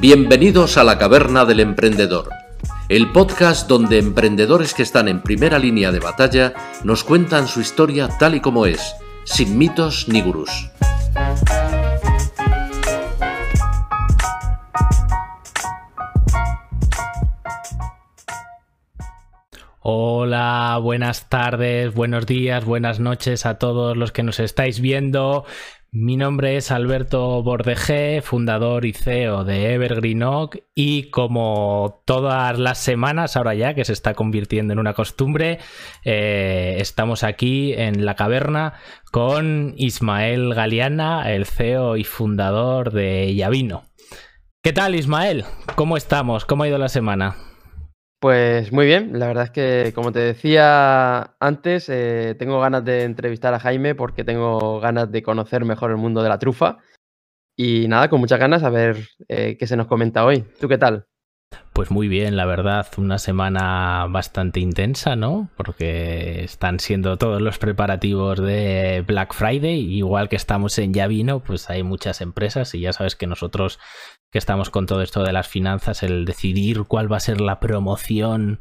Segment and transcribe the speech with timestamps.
[0.00, 2.28] Bienvenidos a la Caverna del Emprendedor,
[2.88, 6.54] el podcast donde emprendedores que están en primera línea de batalla
[6.84, 8.94] nos cuentan su historia tal y como es,
[9.24, 10.70] sin mitos ni gurús.
[20.26, 25.44] Hola, buenas tardes, buenos días, buenas noches a todos los que nos estáis viendo.
[25.92, 32.78] Mi nombre es Alberto Bordegé, fundador y CEO de Evergreen Oak y como todas las
[32.78, 35.60] semanas, ahora ya que se está convirtiendo en una costumbre,
[36.04, 38.72] eh, estamos aquí en la caverna
[39.12, 43.84] con Ismael Galeana, el CEO y fundador de Yavino.
[44.60, 45.44] ¿Qué tal Ismael?
[45.76, 46.44] ¿Cómo estamos?
[46.44, 47.36] ¿Cómo ha ido la semana?
[48.18, 53.02] Pues muy bien, la verdad es que como te decía antes, eh, tengo ganas de
[53.02, 56.78] entrevistar a Jaime porque tengo ganas de conocer mejor el mundo de la trufa.
[57.58, 60.44] Y nada, con muchas ganas a ver eh, qué se nos comenta hoy.
[60.60, 61.06] ¿Tú qué tal?
[61.72, 65.50] Pues muy bien, la verdad, una semana bastante intensa, ¿no?
[65.56, 71.40] Porque están siendo todos los preparativos de Black Friday, igual que estamos en Ya Vino,
[71.40, 73.78] pues hay muchas empresas y ya sabes que nosotros
[74.36, 77.58] que estamos con todo esto de las finanzas, el decidir cuál va a ser la
[77.58, 78.58] promoción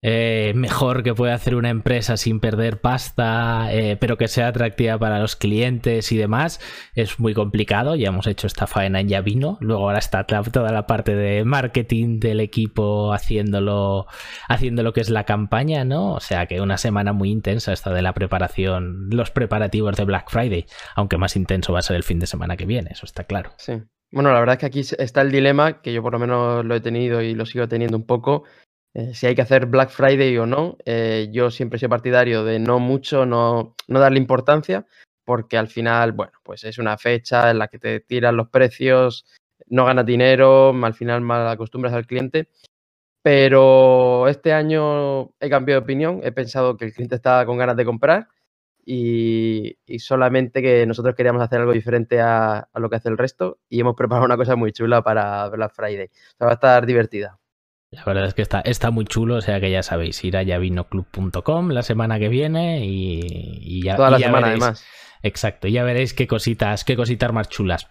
[0.00, 4.98] eh, mejor que puede hacer una empresa sin perder pasta, eh, pero que sea atractiva
[4.98, 6.58] para los clientes y demás,
[6.94, 7.96] es muy complicado.
[7.96, 9.58] Ya hemos hecho esta faena en ya vino.
[9.60, 14.06] Luego ahora está toda la parte de marketing del equipo haciéndolo,
[14.48, 16.14] haciendo lo que es la campaña, ¿no?
[16.14, 20.30] O sea que una semana muy intensa esta de la preparación, los preparativos de Black
[20.30, 23.24] Friday, aunque más intenso va a ser el fin de semana que viene, eso está
[23.24, 23.52] claro.
[23.58, 23.82] Sí.
[24.12, 26.74] Bueno, la verdad es que aquí está el dilema, que yo por lo menos lo
[26.74, 28.42] he tenido y lo sigo teniendo un poco,
[28.92, 30.76] eh, si hay que hacer Black Friday o no.
[30.84, 34.84] Eh, yo siempre soy partidario de no mucho, no, no darle importancia,
[35.24, 39.26] porque al final, bueno, pues es una fecha en la que te tiran los precios,
[39.68, 42.48] no ganas dinero, al final mal acostumbras al cliente.
[43.22, 47.76] Pero este año he cambiado de opinión, he pensado que el cliente estaba con ganas
[47.76, 48.28] de comprar
[48.92, 53.58] y, solamente que nosotros queríamos hacer algo diferente a, a, lo que hace el resto
[53.68, 56.06] y hemos preparado una cosa muy chula para Black Friday.
[56.06, 57.38] O sea, va a estar divertida.
[57.92, 60.42] La verdad es que está, está muy chulo, o sea que ya sabéis, ir a
[60.42, 63.96] yavinoclub.com la semana que viene y, ya.
[63.96, 64.84] Toda la semana, además.
[65.22, 67.88] Exacto, ya veréis qué cositas, qué cositas más chulas.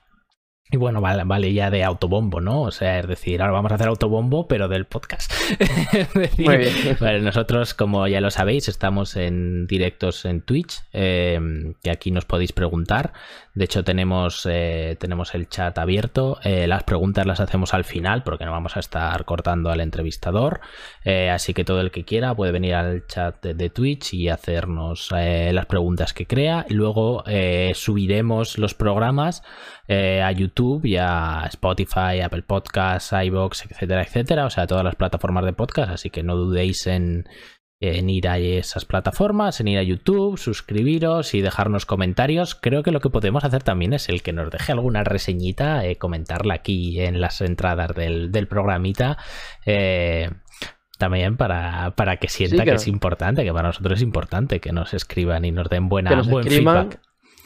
[0.72, 2.62] Y bueno, vale, vale, ya de autobombo, ¿no?
[2.62, 5.32] O sea, es decir, ahora vamos a hacer autobombo, pero del podcast.
[5.60, 7.24] es decir, Muy bien.
[7.24, 12.54] nosotros, como ya lo sabéis, estamos en directos en Twitch, eh, que aquí nos podéis
[12.54, 13.14] preguntar.
[13.60, 16.40] De hecho, tenemos, eh, tenemos el chat abierto.
[16.46, 20.62] Eh, las preguntas las hacemos al final, porque no vamos a estar cortando al entrevistador.
[21.04, 25.10] así que todo el que quiera puede venir al chat de, de Twitch y hacernos
[25.12, 26.66] las preguntas que crea.
[26.70, 27.26] Luego
[27.74, 29.44] subiremos los programas
[29.90, 34.46] a YouTube y a Spotify, Apple Podcasts, iBox, etcétera, etcétera.
[34.46, 35.92] O sea, todas las plataformas de podcast.
[35.92, 37.28] Así que no dudéis en,
[37.80, 42.56] ir a esas plataformas, en ir a YouTube, suscribiros y dejarnos comentarios.
[42.56, 45.98] Creo que lo que podemos hacer también es el que nos deje alguna reseñita, eh,
[45.98, 49.18] comentarla aquí en las entradas del, programita.
[49.66, 50.30] Eh,
[50.98, 54.94] también para, para que sienta que, es importante, que para nosotros es importante que nos
[54.94, 57.00] escriban y nos den buena, buen feedback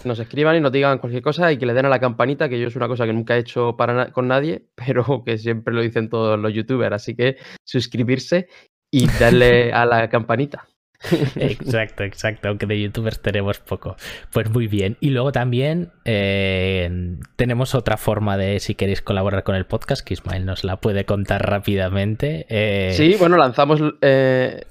[0.06, 2.60] nos escriban y nos digan cualquier cosa y que le den a la campanita, que
[2.60, 5.82] yo es una cosa que nunca he hecho para con nadie, pero que siempre lo
[5.82, 6.96] dicen todos los youtubers.
[6.96, 8.48] Así que suscribirse
[8.94, 10.68] y darle a la campanita.
[11.36, 13.98] Exacto, exacto, aunque de youtubers tenemos poco.
[14.32, 14.96] Pues muy bien.
[15.02, 20.14] Y luego también eh, tenemos otra forma de si queréis colaborar con el podcast, que
[20.14, 22.46] Ismael nos la puede contar rápidamente.
[22.48, 24.64] Eh, sí, bueno, lanzamos eh,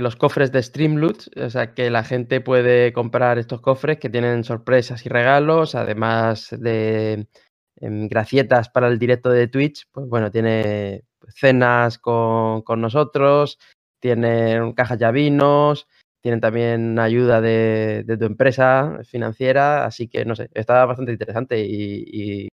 [0.00, 4.42] los cofres de Streamloot, o sea que la gente puede comprar estos cofres que tienen
[4.42, 7.28] sorpresas y regalos, además de
[7.76, 13.58] em, gracietas para el directo de Twitch, pues bueno, tiene cenas con, nosotros,
[14.00, 15.86] tienen cajas ya vinos,
[16.20, 22.48] tienen también ayuda de, tu empresa financiera, así que no sé, está bastante interesante y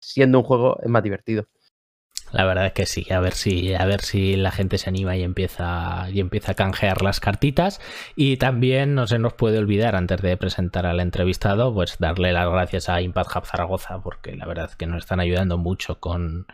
[0.00, 1.48] siendo un juego es más divertido.
[2.32, 5.16] La verdad es que sí, a ver si, a ver si la gente se anima
[5.16, 7.80] y empieza, y empieza a canjear las cartitas.
[8.16, 12.48] Y también no se nos puede olvidar, antes de presentar al entrevistado, pues darle las
[12.50, 16.46] gracias a Impact Hub Zaragoza, porque la verdad es que nos están ayudando mucho con,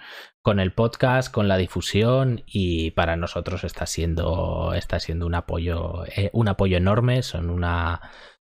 [0.42, 6.04] con el podcast, con la difusión, y para nosotros está siendo, está siendo un apoyo,
[6.16, 7.22] eh, un apoyo enorme.
[7.22, 8.00] Son una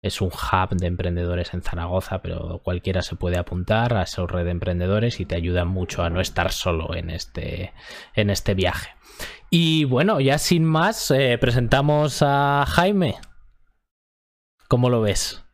[0.07, 4.45] es un hub de emprendedores en Zaragoza, pero cualquiera se puede apuntar a esa red
[4.45, 7.73] de emprendedores y te ayuda mucho a no estar solo en este,
[8.15, 8.91] en este viaje.
[9.51, 13.17] Y bueno, ya sin más, eh, presentamos a Jaime.
[14.69, 15.45] ¿Cómo lo ves?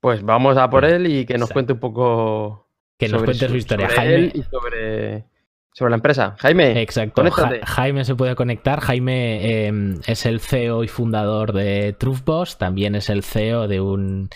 [0.00, 2.68] Pues vamos a por él y que nos cuente un poco.
[2.98, 4.32] Que nos cuente su, historia, Jaime.
[4.34, 5.26] y sobre,
[5.72, 6.36] sobre la empresa.
[6.38, 6.80] Jaime.
[6.82, 7.22] Exacto.
[7.64, 8.80] Jaime se puede conectar.
[8.80, 12.58] Jaime em, es el CEO y fundador de Truthboss.
[12.58, 14.28] También es el CEO de un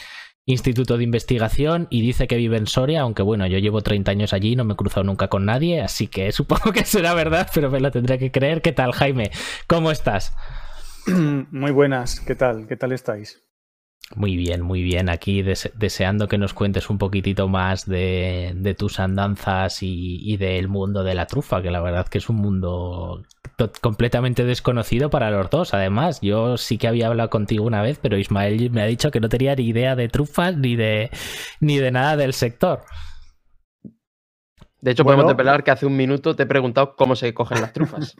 [0.47, 4.33] instituto de investigación y dice que vive en Soria, aunque bueno, yo llevo 30 años
[4.33, 7.49] allí y no me he cruzado nunca con nadie, así que supongo que será verdad,
[7.53, 8.63] pero me lo tendré que creer.
[8.63, 9.31] ¿Qué tal, Jaime?
[9.67, 10.35] ¿Cómo estás?
[11.07, 12.67] Muy buenas, ¿qué tal?
[12.69, 13.46] ¿Qué tal estáis?
[14.15, 15.09] Muy bien, muy bien.
[15.09, 21.15] Aquí deseando que nos cuentes un poquitito más de, tus andanzas y, del mundo de
[21.15, 23.25] la trufa, que la verdad que es un mundo
[23.81, 25.75] completamente desconocido para los dos.
[25.75, 29.21] Además, yo sí que había hablado contigo una vez, pero Ismael me ha dicho que
[29.21, 31.11] no tenía ni idea de trufas ni de,
[31.61, 32.83] ni de nada del sector.
[34.81, 37.73] De hecho, podemos depelar que hace un minuto te he preguntado cómo se cogen las
[37.73, 38.15] trufas,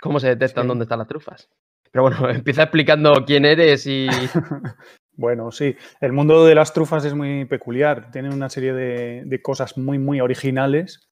[0.00, 1.48] cómo se detectan dónde están las trufas.
[1.92, 4.08] Pero bueno, empieza explicando quién eres y
[5.18, 9.76] Bueno, sí, el mundo de las trufas es muy peculiar, tiene una serie de, cosas
[9.76, 11.10] muy, muy originales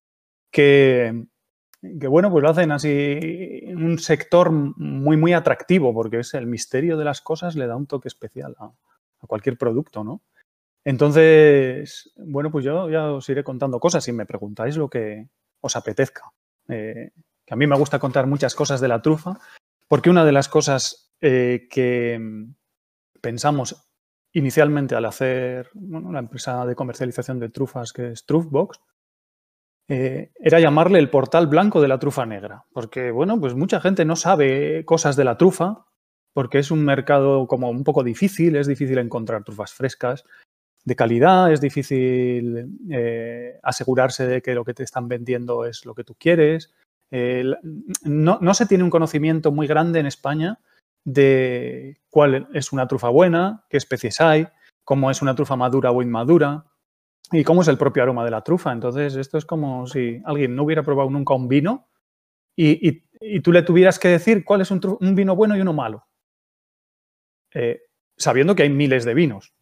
[0.53, 1.25] que,
[1.83, 6.97] que, bueno, pues lo hacen así un sector muy, muy atractivo, porque es el misterio
[6.97, 8.71] de las cosas, le da un toque especial a,
[9.27, 10.23] cualquier producto, ¿no?
[10.85, 15.27] Entonces, bueno, pues yo ya os iré contando cosas si me preguntáis lo que
[15.61, 16.31] os apetezca.
[16.69, 17.11] Eh,
[17.45, 19.41] que a mí me gusta contar muchas cosas de la trufa,
[19.89, 22.21] porque una de las cosas eh, que
[23.21, 23.87] pensamos
[24.37, 28.79] inicialmente al hacer la empresa de comercialización de trufas que es Truffbox,
[29.89, 34.05] eh, era llamarle el portal blanco de la trufa negra, porque bueno, pues mucha gente
[34.05, 35.87] no sabe cosas de la trufa,
[36.35, 40.25] porque es un mercado como un poco difícil, es difícil encontrar trufas frescas
[40.85, 45.95] de calidad, es difícil eh, asegurarse de que lo que te están vendiendo es lo
[45.95, 46.75] que tú quieres.
[48.03, 50.59] no, no se tiene un conocimiento muy grande en España
[51.07, 54.49] de cuál es una trufa buena, qué especies hay,
[54.85, 56.67] cómo es una trufa madura o inmadura
[57.31, 58.73] y cómo es el propio aroma de la trufa.
[58.73, 61.89] Entonces, esto es como si alguien no hubiera probado nunca un vino
[62.57, 63.07] y,
[63.41, 64.81] tú le tuvieras que decir cuál es un,
[65.15, 66.07] vino bueno y uno malo,
[67.55, 67.83] eh,
[68.17, 69.55] sabiendo que hay miles de vinos.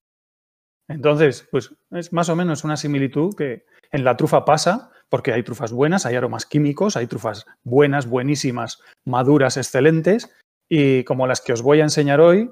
[0.88, 5.42] Entonces, pues es más o menos una similitud que en la trufa pasa, porque hay
[5.42, 10.30] trufas buenas, hay aromas químicos, hay trufas buenas, buenísimas, maduras, excelentes,
[10.68, 12.50] y como las que os voy a enseñar hoy,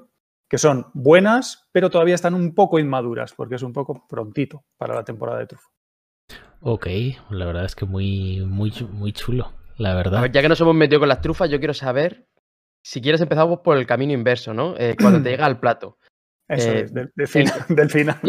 [0.49, 4.93] que son buenas, pero todavía están un poco inmaduras, porque es un poco prontito para
[4.93, 5.67] la temporada de trufa.
[6.61, 6.87] Ok,
[7.29, 10.25] la verdad es que muy, muy, muy chulo, la verdad.
[10.31, 12.27] ya que nos hemos metido con las trufas, yo quiero saber
[12.83, 14.75] si quieres empezamos por el camino inverso, ¿no?
[14.77, 15.97] Eh, cuando te llega al plato.
[16.47, 17.09] Eso eh, es, del,
[17.89, 18.19] final.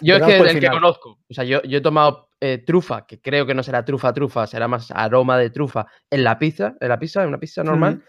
[0.00, 1.20] Yo es que el que conozco.
[1.30, 4.46] O sea, yo, yo he tomado eh, trufa, que creo que no será trufa, trufa,
[4.46, 8.02] será más aroma de trufa en la pizza, en la pizza, en una pizza normal.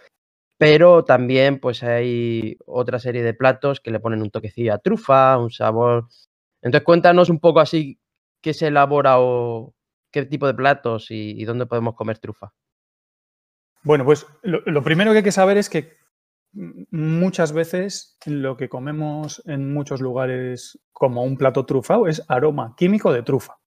[0.60, 5.38] Pero también pues hay otra serie de platos que le ponen un toquecillo a trufa,
[5.38, 6.10] un sabor.
[6.62, 7.98] Entonces cuéntanos un poco así
[8.42, 9.74] qué se elabora o
[10.12, 12.54] qué tipo de platos y, dónde podemos comer trufa.
[13.84, 15.94] Bueno, pues lo, primero que hay que saber es que
[16.52, 23.14] muchas veces lo que comemos en muchos lugares como un plato trufado es aroma químico
[23.14, 23.59] de trufa.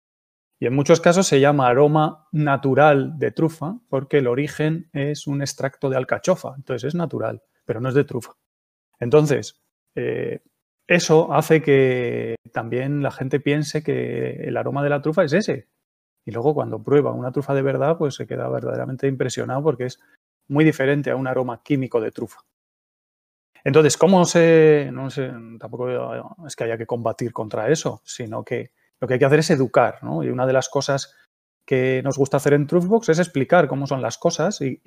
[0.62, 5.42] Y en muchos casos se llama aroma natural de trufa porque el origen es un
[5.42, 8.34] extracto de alcachofa, entonces es natural, pero no es de trufa.
[9.00, 9.60] Entonces,
[9.96, 10.38] eh,
[10.86, 15.66] eso hace que también la gente piense que el aroma de la trufa es ese.
[16.24, 19.98] Y luego cuando prueba una trufa de verdad, pues se queda verdaderamente impresionado porque es
[20.46, 22.38] muy diferente a un aroma químico de trufa.
[23.64, 24.90] Entonces, ¿cómo se...?
[24.92, 25.28] No sé,
[25.58, 25.88] tampoco
[26.46, 28.70] es que haya que combatir contra eso, sino que
[29.02, 30.22] lo que hay que hacer es educar, ¿no?
[30.22, 31.16] Y una de las cosas
[31.66, 34.80] que nos gusta hacer en Truthbox es explicar cómo son las cosas y,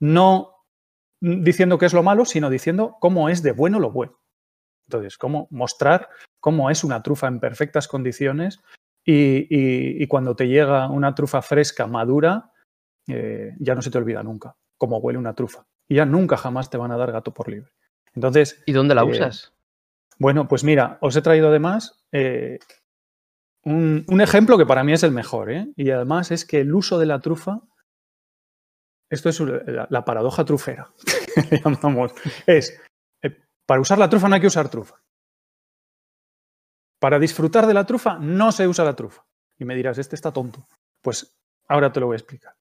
[0.00, 0.54] no
[1.20, 4.18] diciendo qué es lo malo, sino diciendo cómo es de bueno lo bueno.
[4.86, 6.08] Entonces, cómo mostrar
[6.40, 8.60] cómo es una trufa en perfectas condiciones
[9.04, 12.52] y, cuando te llega una trufa fresca, madura,
[13.06, 15.66] eh, ya no se te olvida nunca cómo huele una trufa.
[15.86, 17.70] Y ya nunca jamás te van a dar gato por libre.
[18.14, 18.62] Entonces.
[18.64, 19.52] ¿Y dónde la eh, usas?
[20.18, 22.58] Bueno, pues mira, os he traído además eh,
[23.64, 25.68] un, ejemplo que para mí es el mejor, ¿eh?
[25.76, 27.60] y además es que el uso de la trufa,
[29.10, 30.92] esto es la, paradoja trufera,
[32.46, 32.80] es,
[33.22, 33.36] eh,
[33.66, 34.96] para usar la trufa no hay que usar trufa.
[37.00, 39.24] Para disfrutar de la trufa no se usa la trufa.
[39.58, 40.66] Y me dirás, este está tonto.
[41.00, 41.36] Pues
[41.68, 42.54] ahora te lo voy a explicar.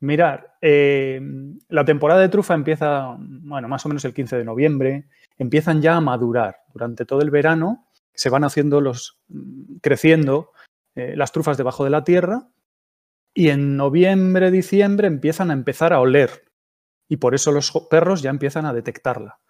[0.00, 1.20] Mirar, eh,
[1.68, 5.96] la temporada de trufa empieza, bueno, más o menos el 15 de noviembre, empiezan ya
[5.96, 6.56] a madurar.
[6.72, 10.52] Durante todo el verano se van haciendo los, mm, creciendo
[10.94, 12.48] eh, las trufas debajo de la tierra
[13.34, 16.44] y en noviembre, diciembre empiezan a empezar a oler
[17.08, 19.40] y por eso los perros ya empiezan a detectarla.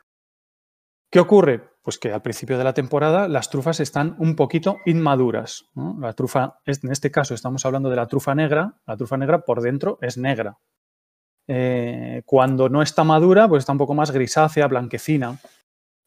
[1.11, 1.62] ¿Qué ocurre?
[1.83, 5.66] Pues que al principio de la temporada las trufas están un poquito inmaduras.
[5.99, 9.61] La trufa, en este caso estamos hablando de la trufa negra, la trufa negra por
[9.61, 10.59] dentro es negra.
[11.49, 15.38] Eh, cuando no está madura, pues está un poco más grisácea, blanquecina.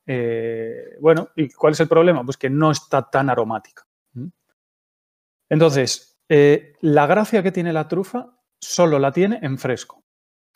[0.05, 2.24] Eh, bueno, ¿y cuál es el problema?
[2.24, 3.88] Pues que no está tan aromática.
[5.50, 10.03] Entonces, eh, la gracia que tiene la trufa solo la tiene en fresco.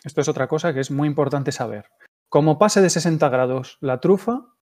[0.04, 1.90] Esto es otra cosa que es muy importante saber.
[2.28, 4.56] Como pase de 60 grados la trufa,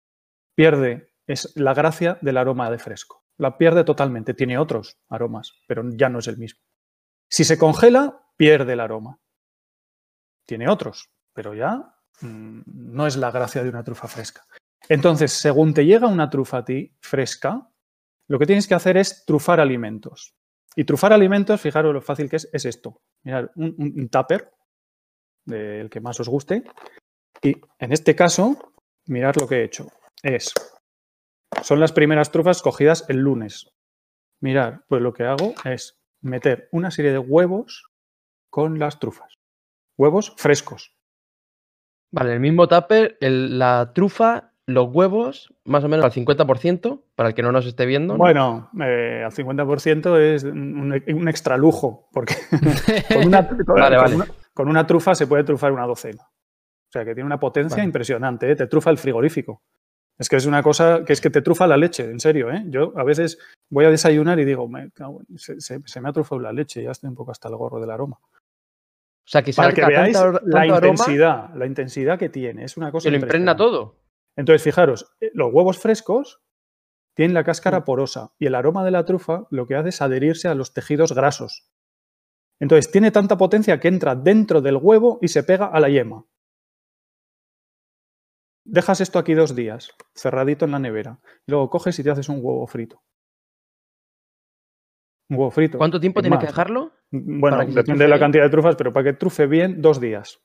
[0.56, 3.24] pierde es la gracia del aroma de fresco.
[3.38, 4.34] La pierde totalmente.
[4.34, 6.62] Tiene otros aromas, pero ya no es el mismo.
[7.29, 9.20] Si se congela, pierde el aroma.
[10.46, 14.46] Tiene otros, pero ya mm, no es la gracia de una trufa fresca.
[14.90, 17.70] Entonces, según te llega una trufa a ti fresca,
[18.28, 20.36] lo que tienes que hacer es trufar alimentos.
[20.76, 23.02] Y trufar alimentos, fijaros lo fácil que es, es esto.
[23.24, 24.52] Mirad, un, tupper,
[25.46, 26.64] del que más os guste.
[27.42, 28.74] Y en este caso,
[29.08, 29.88] mirad lo que he hecho.
[30.22, 30.54] Es,
[31.64, 33.72] son las primeras trufas cogidas el lunes.
[34.40, 37.90] Mirad, pues lo que hago es meter una serie de huevos
[38.50, 39.34] con las trufas.
[39.98, 40.96] Huevos frescos.
[42.12, 47.36] Vale, el mismo tupper, la trufa los huevos más o menos al 50%, para el
[47.36, 48.18] que no nos esté viendo.
[48.18, 52.36] Bueno, eh, al 50% es un, extra lujo, porque
[54.54, 56.24] con, una, trufa se puede trufar una docena.
[56.24, 58.56] O sea, que tiene una potencia impresionante, ¿eh?
[58.56, 59.64] te trufa el frigorífico.
[60.20, 62.52] Es que es una cosa que es que te trufa la leche, en serio.
[62.52, 62.64] ¿eh?
[62.68, 63.38] Yo a veces
[63.70, 64.70] voy a desayunar y digo,
[65.38, 68.18] se, me ha trufado la leche, ya estoy un poco hasta el gorro del aroma.
[68.20, 72.64] O sea, que Para que veáis la intensidad, la intensidad que tiene.
[72.64, 73.06] Es una cosa.
[73.06, 74.07] Que lo impregna todo.
[74.38, 76.41] Entonces, fijaros, eh, los huevos frescos
[77.15, 80.48] tienen la cáscara porosa y el aroma de la trufa lo que hace es adherirse
[80.48, 81.70] a los tejidos grasos.
[82.60, 86.25] Entonces, tiene tanta potencia que entra dentro del huevo y se pega a la yema.
[88.63, 91.20] Dejas esto aquí dos días, cerradito en la nevera.
[91.48, 93.01] luego coges y te haces un huevo frito.
[95.29, 95.77] Un huevo frito.
[95.77, 96.91] ¿Cuánto tiempo tienes que dejarlo?
[97.10, 100.44] Bueno, depende de la cantidad de trufas, pero para que trufe bien, dos días.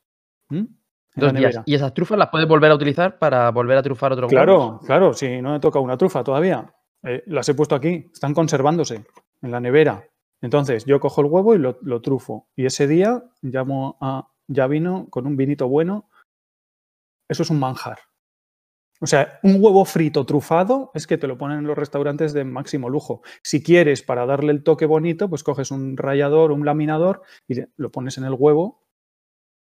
[0.51, 0.67] ¿Mm?
[1.15, 1.61] Dos días.
[1.67, 5.13] ¿Y esas trufas las puedes volver a utilizar para volver a trufar otro Claro, claro,
[5.13, 6.73] si no me toca una trufa todavía.
[7.03, 9.05] Eh, las he puesto aquí, están conservándose
[9.43, 10.07] en la nevera.
[10.41, 12.49] Entonces, yo cojo el huevo y lo, trufo.
[12.57, 16.09] Y ese día llamo a ya vino con un vinito bueno.
[17.29, 17.99] Eso es un manjar.
[19.01, 22.45] O sea, un huevo frito trufado es que te lo ponen en los restaurantes de
[22.45, 23.23] máximo lujo.
[23.43, 27.91] Si quieres, para darle el toque bonito, pues coges un rallador, un laminador y lo
[27.91, 28.82] pones en el huevo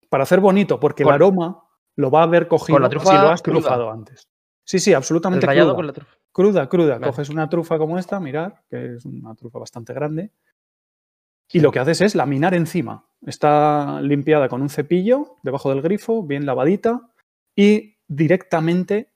[0.09, 1.63] para hacer bonito, porque el aroma
[1.97, 4.29] lo va a haber cogido la trufa si lo has trufado antes.
[4.65, 5.75] Sí, sí, absolutamente cruda.
[5.75, 6.17] Con la trufa.
[6.31, 7.01] Cruda, cruda.
[7.01, 10.31] Coges una trufa como esta, mirar, que es una trufa bastante grande,
[11.51, 13.09] y lo que haces es laminar encima.
[13.27, 17.11] Está limpiada con un cepillo debajo del grifo, bien lavadita,
[17.57, 19.13] y directamente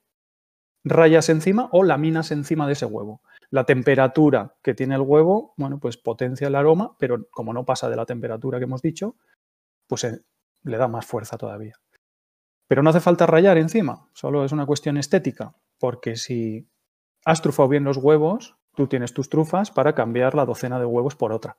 [0.83, 3.21] rayas encima o laminas encima de ese huevo.
[3.49, 7.89] La temperatura que tiene el huevo, bueno, pues potencia el aroma, pero como no pasa
[7.89, 9.15] de la temperatura que hemos dicho,
[9.87, 10.21] pues eh,
[10.63, 11.75] le da más fuerza todavía.
[12.67, 16.67] Pero no hace falta rayar encima, solo es una cuestión estética, porque si
[17.25, 21.15] has trufado bien los huevos, tú tienes tus trufas para cambiar la docena de huevos
[21.15, 21.57] por otra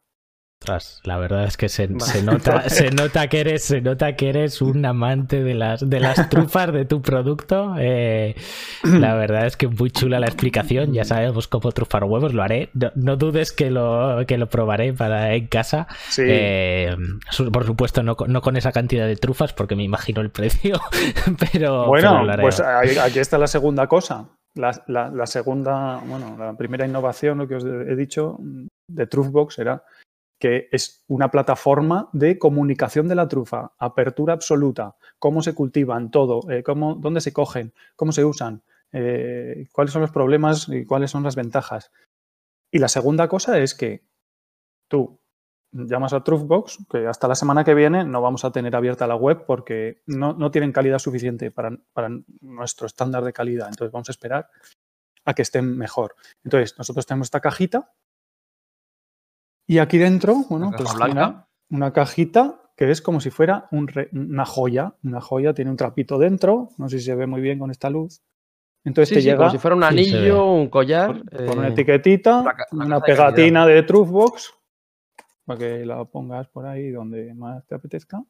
[1.04, 4.84] la verdad es que se, nota, se, nota que eres, se nota que eres un
[4.84, 7.74] amante de las, de las trufas de tu producto.
[7.78, 8.34] Eh,
[8.82, 10.92] la verdad es que muy chula la explicación.
[10.92, 12.70] Ya sabemos cómo trufar huevos, lo haré.
[12.94, 15.86] No, dudes que lo, que lo probaré para en casa.
[16.18, 16.94] Eh,
[17.52, 20.80] por supuesto, no, con esa cantidad de trufas, porque me imagino el precio.
[21.52, 24.28] pero bueno, pues aquí está la segunda cosa.
[24.56, 28.38] La, la, segunda, bueno, la primera innovación, lo que os he dicho
[28.88, 29.82] de Truthbox era
[30.44, 36.42] que es una plataforma de comunicación de la trufa, apertura absoluta, cómo se cultivan, todo,
[36.50, 41.10] eh, cómo, dónde se cogen, cómo se usan, eh, cuáles son los problemas y cuáles
[41.10, 41.92] son las ventajas.
[42.70, 44.04] Y la segunda cosa es que
[44.86, 45.18] tú
[45.72, 49.16] llamas a Truthbox, que hasta la semana que viene no vamos a tener abierta la
[49.16, 52.10] web porque no, tienen calidad suficiente para, para,
[52.42, 53.68] nuestro estándar de calidad.
[53.70, 54.50] Entonces vamos a esperar
[55.24, 56.16] a que estén mejor.
[56.44, 57.94] Entonces nosotros tenemos esta cajita
[59.66, 60.90] y aquí dentro, bueno, pues
[61.70, 64.94] una, cajita que es como si fuera una joya.
[65.02, 67.88] Una joya tiene un trapito dentro, no sé si se ve muy bien con esta
[67.88, 68.22] luz.
[68.84, 69.38] Entonces te llega.
[69.38, 71.22] Como si fuera un anillo, un collar.
[71.30, 74.52] Con, una eh, etiquetita, una pegatina de, Truthbox,
[75.46, 78.22] para que la pongas por ahí donde más te apetezca.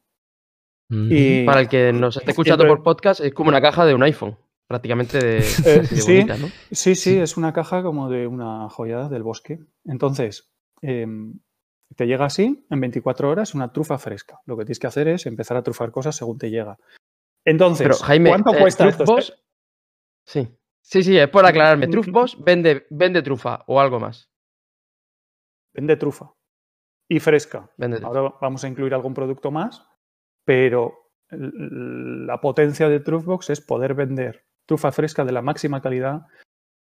[0.89, 4.03] y para el que nos esté escuchando por podcast, es como una caja de un
[4.03, 4.37] iPhone,
[4.67, 6.25] prácticamente de, eh, sí,
[6.71, 9.59] sí, sí, es una caja como de una joya del bosque.
[9.83, 10.54] Entonces,
[10.87, 11.39] Em,
[11.95, 14.39] te llega así, en 24 horas, una trufa fresca.
[14.45, 16.77] Lo que tienes que hacer es empezar a trufar cosas según te llega.
[17.43, 19.17] Entonces, ¿cuánto eh, cuesta esto?
[20.25, 20.47] Sí.
[20.81, 21.87] Sí, sí, es por aclararme.
[21.87, 24.29] Trufboss vende, vende trufa o algo más.
[25.73, 26.31] Vende trufa.
[27.09, 27.71] Y fresca.
[28.03, 29.87] Ahora vamos a incluir algún producto más,
[30.43, 36.27] pero la potencia de Truffbox es poder vender trufa fresca de la máxima calidad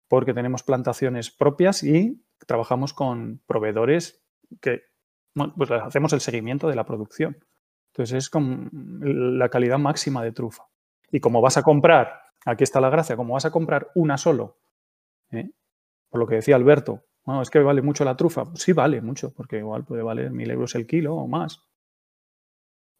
[0.09, 4.23] porque tenemos plantaciones propias y trabajamos con proveedores
[4.61, 4.83] que
[5.57, 7.39] pues hacemos el seguimiento de la producción.
[7.93, 8.71] Entonces es con
[9.03, 10.65] la calidad máxima de trufa.
[11.11, 14.59] Y como vas a comprar, aquí está la gracia, como vas a comprar una solo,
[15.31, 15.51] ¿eh?
[16.11, 17.05] por lo que decía Alberto,
[17.43, 18.47] es que vale mucho la trufa.
[18.55, 21.63] sí vale mucho, porque igual puede valer mil euros el kilo o más.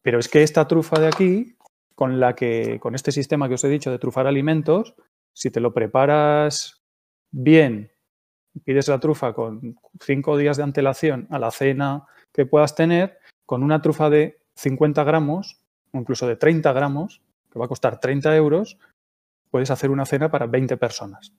[0.01, 1.57] Pero es que esta trufa de aquí,
[1.95, 4.95] con la que, con este sistema que os he dicho de trufar alimentos,
[5.33, 6.83] si te lo preparas
[7.31, 7.91] bien,
[8.59, 13.63] pides la trufa con cinco días de antelación a la cena que puedas tener, con
[13.63, 15.61] una trufa de 50 gramos,
[15.91, 18.77] o incluso de 30 gramos, que va a costar 30 euros,
[19.49, 21.33] puedes hacer una cena para 20 personas.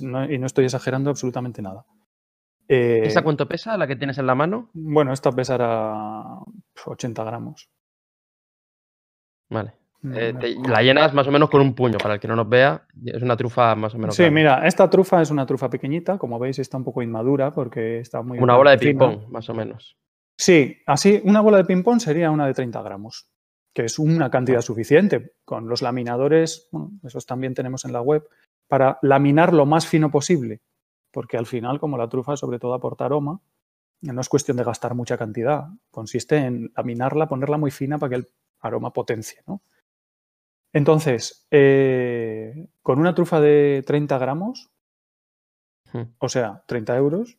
[0.00, 1.84] y no estoy exagerando absolutamente nada.
[2.68, 4.70] Eh, ¿Esa cuánto pesa, la que tienes en la mano?
[4.72, 6.38] Bueno, esta pesará
[6.86, 7.68] 80 gramos.
[9.50, 9.81] Vale.
[10.02, 12.48] Mm, eh, la llenas más o menos con un puño, para el que no nos
[12.48, 12.84] vea.
[13.06, 14.16] Es una trufa más o menos.
[14.16, 18.00] Sí, mira, esta trufa es una trufa pequeñita, como veis está un poco inmadura porque
[18.00, 18.38] está muy...
[18.38, 19.96] Una bola de ping-pong, más o menos.
[20.36, 23.28] Sí, así, una bola de ping-pong sería una de 30 gramos,
[23.72, 25.34] que es una cantidad suficiente.
[25.44, 28.28] Con los laminadores, bueno, esos también tenemos en la web,
[28.66, 30.62] para laminar lo más fino posible,
[31.12, 33.40] porque al final, como la trufa sobre todo aporta aroma,
[34.00, 38.16] no es cuestión de gastar mucha cantidad, consiste en laminarla, ponerla muy fina para que
[38.16, 38.28] el
[38.60, 39.42] aroma potencie.
[39.46, 39.62] ¿no?
[40.72, 44.70] Entonces, eh, con una trufa de 30 gramos,
[45.92, 46.02] hmm.
[46.18, 47.38] o sea, 30 euros,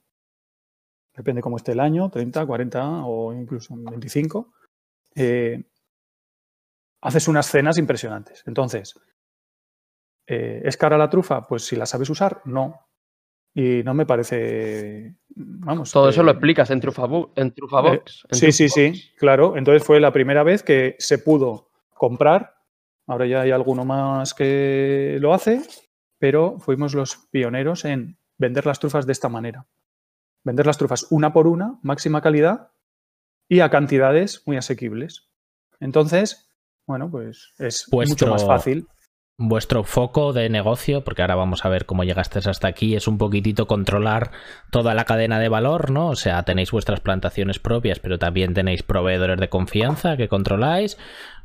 [1.16, 4.54] depende cómo esté el año, 30, 40 o incluso 25,
[5.16, 5.64] eh,
[7.02, 8.44] haces unas cenas impresionantes.
[8.46, 9.00] Entonces,
[10.28, 11.48] eh, ¿es cara la trufa?
[11.48, 12.88] Pues si la sabes usar, no.
[13.56, 15.16] Y no me parece.
[15.36, 15.92] Vamos.
[15.92, 17.34] Todo eso lo explicas en, Trufabox.
[17.36, 18.26] En Trufabox.
[18.32, 19.58] sí, sí, sí, claro.
[19.58, 22.53] Entonces fue la primera vez que se pudo comprar.
[23.08, 25.62] Ahora ya hay alguno más que lo hace,
[26.20, 29.68] pero fuimos los pioneros en vender las trufas de esta manera
[30.44, 32.72] vender las trufas una por una, máxima calidad
[33.50, 35.30] y a cantidades muy asequibles.
[35.80, 36.50] Entonces,
[36.88, 38.88] bueno, pues es mucho más fácil.
[39.36, 43.18] Vuestro foco de negocio, porque ahora vamos a ver cómo llegaste hasta aquí, es un
[43.18, 44.32] poquitito controlar
[44.70, 46.10] toda la cadena de valor, ¿no?
[46.10, 51.00] O sea, tenéis vuestras plantaciones propias, pero también tenéis proveedores de confianza que controláis.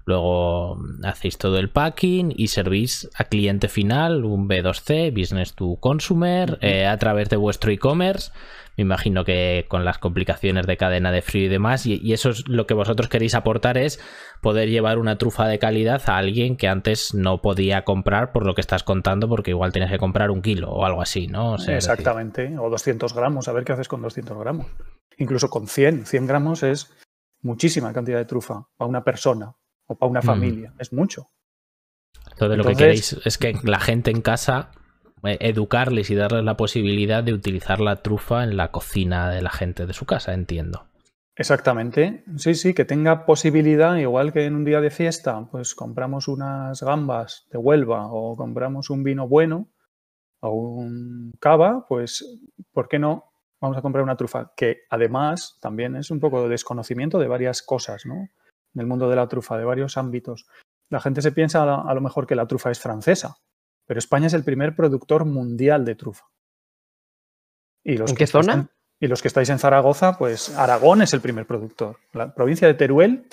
[0.09, 6.57] Luego hacéis todo el packing y servís a cliente final, un B2C, Business to Consumer,
[6.63, 8.33] eh, a través de vuestro e-commerce.
[8.79, 11.85] Me imagino que con las complicaciones de cadena de frío y demás.
[11.85, 14.01] Y, eso es lo que vosotros queréis aportar es
[14.41, 18.55] poder llevar una trufa de calidad a alguien que antes no podía comprar por lo
[18.55, 21.57] que estás contando, porque igual tienes que comprar un kilo o algo así, ¿no?
[21.57, 24.69] Exactamente, o 200 gramos, a ver qué haces con 200 gramos.
[25.19, 26.91] Incluso con 100, 100 gramos es
[27.43, 29.58] muchísima cantidad de trufa para una persona
[29.89, 30.25] o para una mm.
[30.25, 30.75] familia.
[30.79, 31.27] Es mucho.
[32.31, 34.71] Entonces, lo que queréis es que la gente en casa
[35.25, 39.51] eh, educarles y darles la posibilidad de utilizar la trufa en la cocina de la
[39.51, 40.87] gente de su casa, entiendo.
[41.35, 46.27] Exactamente, sí, sí, que tenga posibilidad, igual que en un día de fiesta, pues compramos
[46.27, 49.69] unas gambas de Huelva o compramos un vino bueno
[50.41, 52.25] o un cava, pues,
[52.73, 53.25] ¿por qué no?
[53.61, 57.63] Vamos a comprar una trufa, que además también es un poco de desconocimiento de varias
[57.63, 58.29] cosas, ¿no?
[58.73, 60.47] Del mundo de la trufa, de varios ámbitos.
[60.91, 63.37] La gente se piensa a lo mejor que la trufa es francesa,
[63.87, 66.27] pero España es el primer productor mundial de trufa.
[67.85, 68.69] Y los ¿En qué zona?
[69.01, 71.99] y los que estáis en Zaragoza, pues Aragón es el primer productor.
[72.13, 73.27] La provincia de Teruel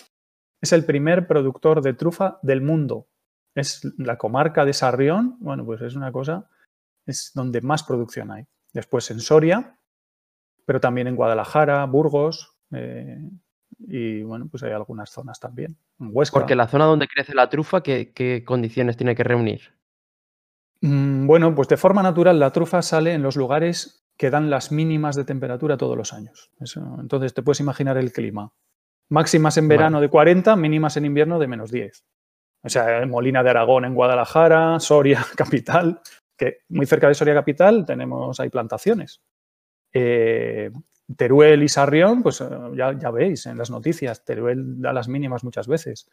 [0.61, 3.07] es el primer productor de trufa del mundo.
[3.55, 6.49] Es la comarca de Sarrión, bueno, pues es una cosa,
[7.05, 8.45] es donde más producción hay.
[8.73, 9.79] Después en Soria,
[10.65, 13.17] pero también en Guadalajara, Burgos, eh,
[13.79, 15.77] y bueno, pues hay algunas zonas también.
[16.31, 19.73] Porque la zona donde crece la trufa, ¿qué, condiciones tiene que reunir?
[20.81, 24.71] Mm, bueno, pues de forma natural la trufa sale en los lugares que dan las
[24.71, 26.51] mínimas de temperatura todos los años.
[26.99, 28.53] entonces te puedes imaginar el clima.
[29.09, 32.05] Máximas en verano de 40, mínimas en invierno de menos 10.
[32.63, 36.01] O sea, Molina de Aragón en Guadalajara, Soria capital,
[36.37, 39.21] que muy cerca de Soria capital tenemos, hay plantaciones.
[39.93, 40.71] Eh,
[41.17, 45.67] Teruel y Sarrión, pues eh, ya, veis en las noticias, Teruel da las mínimas muchas
[45.67, 46.09] veces.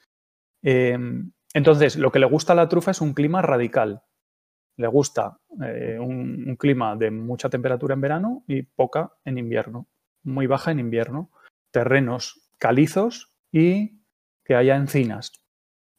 [0.62, 0.98] Eh,
[1.55, 4.02] entonces, lo que le gusta a la trufa es un clima radical.
[4.76, 9.87] Le gusta eh, un, clima de mucha temperatura en verano y poca en invierno,
[10.22, 11.31] muy baja en invierno.
[11.70, 14.02] Terrenos calizos y
[14.44, 15.33] que haya encinas.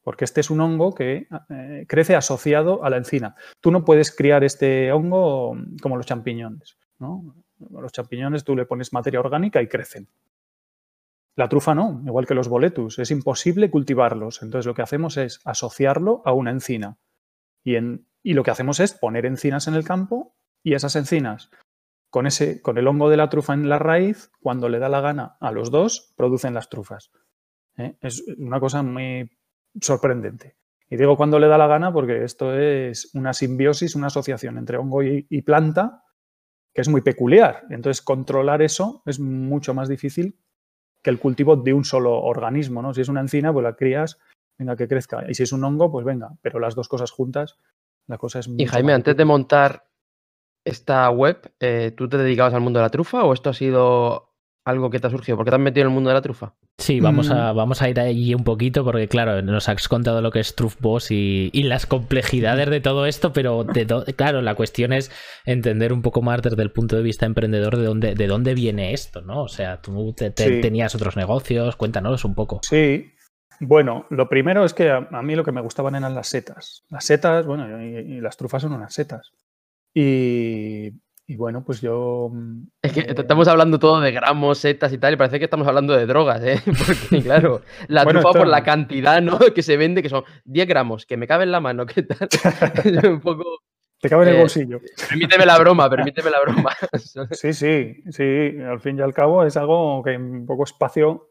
[0.03, 3.35] porque este es un hongo que eh, crece asociado a la encina.
[3.61, 6.77] Tú no puedes criar este hongo como los champiñones.
[6.99, 7.35] ¿no?
[7.71, 10.07] Los champiñones tú le pones materia orgánica y crecen.
[11.35, 12.99] La trufa no, igual que los boletus.
[12.99, 14.43] Es imposible cultivarlos.
[14.43, 16.97] Entonces lo que hacemos es asociarlo a una encina.
[17.63, 21.49] Y, en, y lo que hacemos es poner encinas en el campo y esas encinas,
[22.09, 25.01] con, ese, con el hongo de la trufa en la raíz, cuando le da la
[25.01, 27.11] gana a los dos, producen las trufas.
[27.77, 27.97] ¿eh?
[28.01, 29.29] Es una cosa muy
[29.81, 30.55] sorprendente.
[30.89, 34.77] Y digo cuando le da la gana porque esto es una simbiosis, una asociación entre
[34.77, 36.03] hongo y, y planta
[36.73, 37.63] que es muy peculiar.
[37.69, 40.37] Entonces, controlar eso es mucho más difícil
[41.01, 42.93] que el cultivo de un solo organismo, ¿no?
[42.93, 44.19] Si es una encina, pues la crías,
[44.57, 45.25] venga, que crezca.
[45.29, 46.29] Y si es un hongo, pues venga.
[46.41, 47.57] Pero las dos cosas juntas,
[48.07, 49.87] la cosa es Y Jaime, antes de montar
[50.65, 54.32] esta web, eh, ¿tú te dedicabas al mundo de la trufa o esto ha sido
[54.65, 55.37] algo que te ha surgido?
[55.37, 56.53] ¿Por qué te has metido en el mundo de la trufa?
[56.77, 57.55] Sí, vamos, a, mm.
[57.55, 61.11] vamos a ir ahí un poquito porque, claro, nos has contado lo que es Truffboss
[61.11, 65.11] y, y las complejidades de todo esto, pero de claro, la cuestión es
[65.45, 68.93] entender un poco más desde el punto de vista emprendedor de dónde, de dónde viene
[68.93, 69.43] esto, ¿no?
[69.43, 72.61] O sea, tú tenías otros negocios, cuéntanos un poco.
[72.63, 73.13] Sí,
[73.59, 76.85] bueno, lo primero es que a, mí lo que me gustaban eran las setas.
[76.89, 79.31] Las setas, bueno, y las trufas son unas setas.
[79.93, 80.91] Y
[81.25, 82.29] y bueno, pues yo.
[82.31, 85.45] Mm, es que eh, estamos hablando todo de gramos, setas y tal, y parece que
[85.45, 86.59] estamos hablando de drogas, ¿eh?
[86.65, 89.39] Porque, claro, la trufa por la cantidad ¿no?
[89.55, 92.27] que se vende, que son 10 gramos, que me cabe en la mano, ¿qué tal?
[93.09, 93.59] un poco.
[94.01, 94.81] Te cabe en el eh, bolsillo.
[95.09, 96.71] Permíteme la broma, permíteme la broma.
[97.31, 98.57] sí, sí, sí.
[98.61, 101.29] Al fin y al cabo es algo que en poco espacio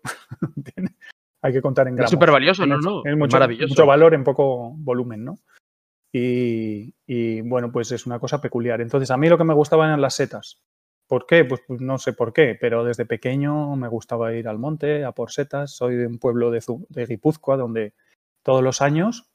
[0.75, 0.97] tiene.
[1.43, 2.11] Hay que contar en gramos.
[2.11, 2.79] Es súper valioso, ¿no?
[2.79, 3.69] no es mucho, maravilloso.
[3.69, 5.39] mucho valor en poco volumen, ¿no?
[6.13, 8.81] Y, bueno, pues es una cosa peculiar.
[8.81, 10.63] Entonces, a mí lo que me gustaban eran las setas.
[11.07, 11.45] ¿Por qué?
[11.45, 15.13] Pues, pues, no sé por qué, pero desde pequeño me gustaba ir al monte a
[15.13, 15.73] por setas.
[15.73, 17.95] Soy de un pueblo de, de Guipúzcoa donde
[18.43, 19.31] todos los años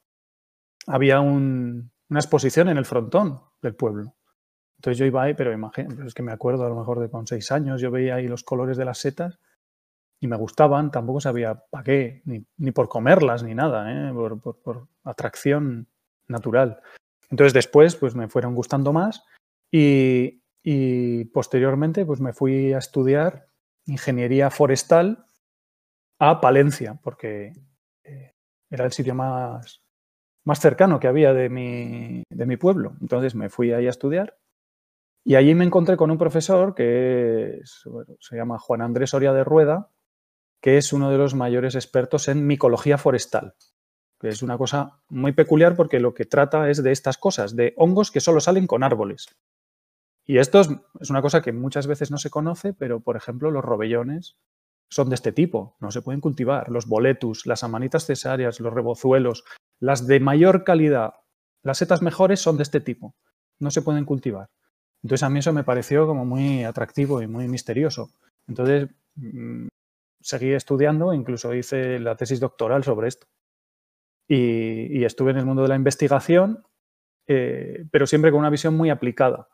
[0.86, 4.16] había una exposición en el frontón del pueblo.
[4.78, 7.26] Entonces yo iba ahí, pero imagínate, es que me acuerdo a lo mejor de con
[7.26, 9.40] seis años, yo veía ahí los colores de las setas
[10.20, 14.14] y me gustaban, tampoco sabía para qué, ni, por comerlas ni nada, ¿eh?
[14.14, 15.88] por, por atracción
[16.28, 16.82] natural.
[17.30, 19.24] Entonces después pues me fueron gustando más
[19.72, 20.42] y,
[21.34, 23.48] posteriormente pues me fui a estudiar
[23.86, 25.26] ingeniería forestal
[26.20, 27.54] a Palencia, porque
[28.04, 28.34] eh,
[28.70, 29.82] era el sitio más,
[30.46, 32.98] más cercano que había de mi, de mi pueblo.
[33.00, 34.38] Entonces me fui ahí a estudiar
[35.24, 39.92] y allí me encontré con un profesor que se llama Juan Andrés Soria de Rueda,
[40.62, 43.54] que es uno de los mayores expertos en micología forestal
[44.22, 48.12] es una cosa muy peculiar porque lo que trata es de estas cosas, de hongos
[48.12, 49.28] que solo salen con árboles.
[50.26, 53.64] Y esto es, una cosa que muchas veces no se conoce, pero por ejemplo los
[53.64, 54.38] robellones
[54.90, 56.70] son de este tipo, no se pueden cultivar.
[56.70, 59.44] Los boletus, las amanitas cesáreas, los rebozuelos,
[59.80, 61.14] las de mayor calidad,
[61.64, 63.16] las setas mejores son de este tipo,
[63.60, 64.50] no se pueden cultivar.
[65.04, 68.12] Entonces a mí eso me pareció como muy atractivo y muy misterioso.
[68.48, 69.68] Entonces mm,
[70.22, 73.28] seguí estudiando, incluso hice la tesis doctoral sobre esto
[74.28, 76.64] y, estuve en el mundo de la investigación,
[77.28, 79.48] eh, pero siempre con una visión muy aplicada.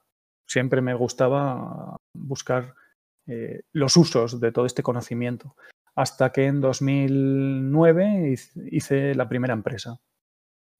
[0.48, 2.76] Siempre me gustaba buscar
[3.28, 5.56] eh, los usos de todo este conocimiento.
[5.96, 8.36] Hasta que en 2009
[8.72, 10.00] hice la primera empresa.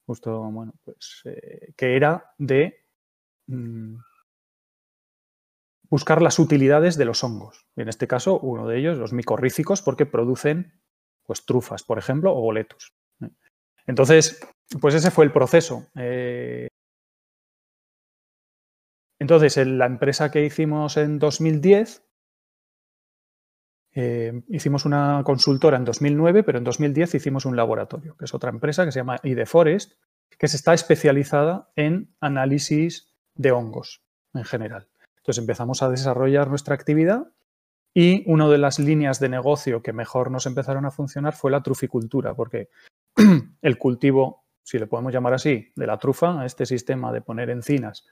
[0.06, 2.84] Justo, bueno, pues eh, que era de
[3.46, 3.96] mm,
[5.88, 7.66] buscar las utilidades de los hongos.
[7.76, 10.82] En este caso, uno de ellos, los micorrícicos, porque producen
[11.22, 12.92] pues trufas, por ejemplo, o boletos.
[13.86, 14.40] Entonces,
[14.80, 15.86] pues ese fue el proceso.
[15.94, 16.68] Eh,
[19.18, 22.04] entonces, en la empresa que hicimos en 2010,
[23.96, 28.50] eh, hicimos una consultora en 2009, pero en 2010 hicimos un laboratorio, que es otra
[28.50, 29.92] empresa que se llama IDEForest,
[30.36, 34.02] que se está especializada en análisis de hongos
[34.34, 34.88] en general.
[35.18, 37.28] Entonces empezamos a desarrollar nuestra actividad
[37.94, 41.62] y una de las líneas de negocio que mejor nos empezaron a funcionar fue la
[41.62, 42.68] truficultura, porque
[43.62, 47.50] el cultivo, si le podemos llamar así, de la trufa, a este sistema de poner
[47.50, 48.06] encinas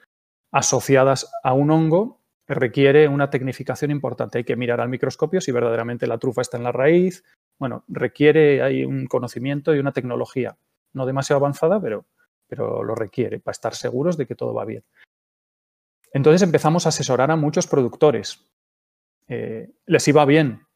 [0.52, 4.38] asociadas a un hongo, requiere una tecnificación importante.
[4.38, 7.24] Hay que mirar al microscopio si verdaderamente la trufa está en la raíz.
[7.58, 10.56] Bueno, requiere hay un conocimiento y una tecnología,
[10.92, 12.06] no demasiado avanzada, pero,
[12.46, 14.84] pero lo requiere para estar seguros de que todo va bien.
[16.12, 18.46] Entonces empezamos a asesorar a muchos productores.
[19.28, 20.66] Eh, les iba bien,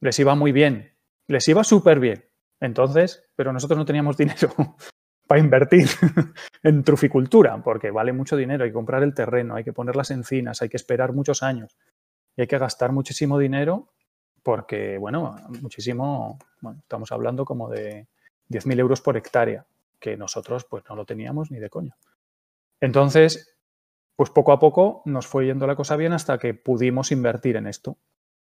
[0.00, 0.92] les iba muy bien,
[1.26, 2.24] les iba súper bien.
[2.60, 4.52] Entonces, pero nosotros no teníamos dinero
[5.26, 5.88] para invertir
[6.62, 10.10] en truficultura, porque vale mucho dinero, hay que comprar el terreno, hay que poner las
[10.10, 11.76] encinas, hay que esperar muchos años
[12.36, 13.92] y hay que gastar muchísimo dinero
[14.42, 18.06] porque, bueno, muchísimo, bueno, estamos hablando como de
[18.48, 19.66] 10.000 euros por hectárea,
[19.98, 21.96] que nosotros pues no lo teníamos ni de coña.
[22.80, 23.55] Entonces,
[24.16, 27.66] pues poco a poco nos fue yendo la cosa bien hasta que pudimos invertir en
[27.66, 27.98] esto,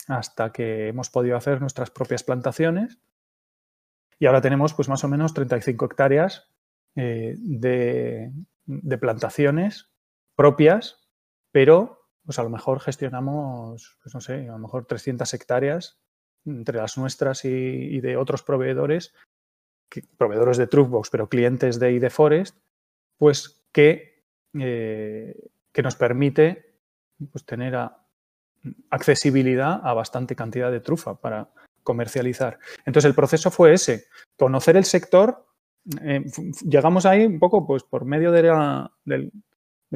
[0.07, 2.99] hasta que hemos podido hacer nuestras propias plantaciones.
[4.19, 6.49] Y ahora tenemos pues más o menos 35 hectáreas
[6.97, 8.33] eh, de,
[8.65, 9.93] de, plantaciones
[10.35, 11.09] propias,
[11.53, 16.01] pero pues a lo mejor gestionamos, pues no sé, a lo mejor 300 hectáreas
[16.45, 19.15] entre las nuestras y, de otros proveedores,
[20.17, 22.59] proveedores de Truckbox, pero clientes de ID Forest,
[23.17, 24.25] pues que,
[24.59, 26.75] eh, que nos permite
[27.31, 27.79] pues, tener
[28.91, 31.51] accesibilidad a bastante cantidad de trufa para
[31.85, 32.59] comercializar.
[32.85, 35.47] Entonces el proceso fue ese, conocer el sector.
[36.03, 36.25] Eh,
[36.69, 38.43] llegamos ahí un poco pues, por medio de
[39.05, 39.31] del,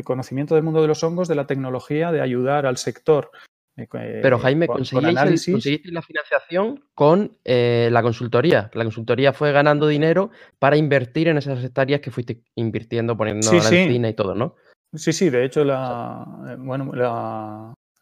[0.05, 3.33] conocimiento del mundo de los hongos, de la tecnología, de ayudar al sector
[3.77, 3.89] eh,
[4.23, 8.71] Pero Jaime, conseguiste la financiación con eh, la consultoría.
[8.73, 13.59] La consultoría fue ganando dinero para invertir en esas hectáreas que fuiste invirtiendo, poniendo la
[13.59, 14.55] encina y todo, ¿no?
[14.95, 16.93] Sí, sí, de hecho, la, eh, bueno,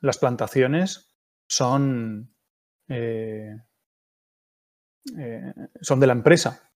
[0.01, 1.15] las plantaciones
[1.49, 2.35] son,
[5.81, 6.71] son de la empresa.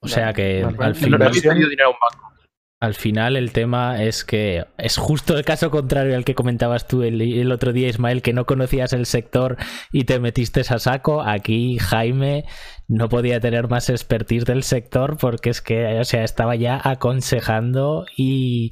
[0.00, 1.20] O sea que al final.
[1.20, 2.32] No, dinero a un banco.
[2.80, 7.02] Al final el tema es que es justo el caso contrario al que comentabas tú
[7.02, 9.58] el, otro día, Ismael, que no conocías el sector
[9.92, 11.20] y te metiste a saco.
[11.20, 12.46] Aquí Jaime
[12.88, 18.06] no podía tener más expertise del sector porque es que, o sea, estaba ya aconsejando
[18.16, 18.70] y,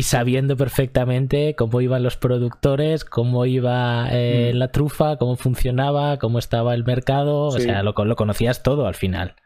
[0.00, 4.56] sabiendo perfectamente cómo iban los productores, cómo iba eh, mm.
[4.56, 7.48] la trufa, cómo funcionaba, cómo estaba el mercado.
[7.48, 9.36] O sea, lo, lo conocías todo al final.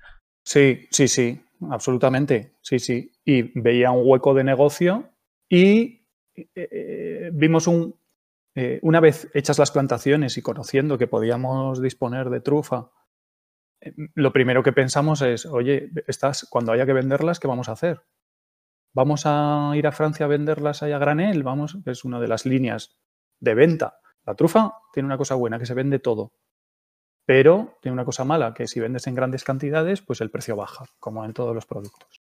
[0.44, 1.40] Sí, sí, sí
[1.70, 3.12] absolutamente, sí, sí.
[3.24, 5.10] Y veía un hueco de negocio
[5.48, 7.98] y eh, eh, vimos un,
[8.54, 12.90] eh, una vez hechas las plantaciones y conociendo que podíamos disponer de trufa,
[14.14, 18.02] lo primero que pensamos es, oye, estas, cuando haya que venderlas, ¿qué vamos a hacer?
[18.94, 21.42] ¿Vamos a ir a Francia a venderlas allá a granel?
[21.42, 22.98] Vamos, es una de las líneas
[23.40, 23.98] de venta.
[24.24, 26.32] La trufa tiene una cosa buena, que se vende todo.
[27.26, 30.84] Pero tiene una cosa mala, que si vendes en grandes cantidades, pues el precio baja,
[31.00, 32.22] como en todos los productos.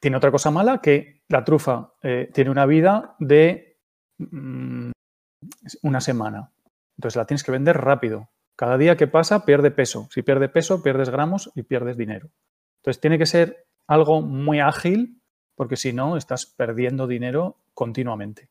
[0.00, 3.76] Tiene otra cosa mala, que la trufa eh, tiene una vida de
[4.18, 4.92] mm,
[5.82, 6.52] una semana.
[6.96, 8.28] Entonces la tienes que vender rápido.
[8.56, 10.08] Cada día que pasa pierde peso.
[10.10, 12.30] Si pierde peso, pierdes gramos y pierdes dinero.
[12.78, 15.20] Entonces tiene que ser algo muy ágil,
[15.56, 18.48] porque si no, estás perdiendo dinero continuamente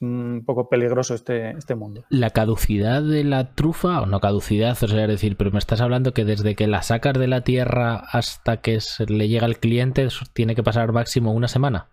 [0.00, 2.04] un poco peligroso este, este mundo.
[2.10, 6.14] La caducidad de la trufa, o no caducidad, o sea, decir, pero me estás hablando
[6.14, 10.08] que desde que la sacas de la tierra hasta que se le llega al cliente
[10.32, 11.88] tiene que pasar máximo una semana.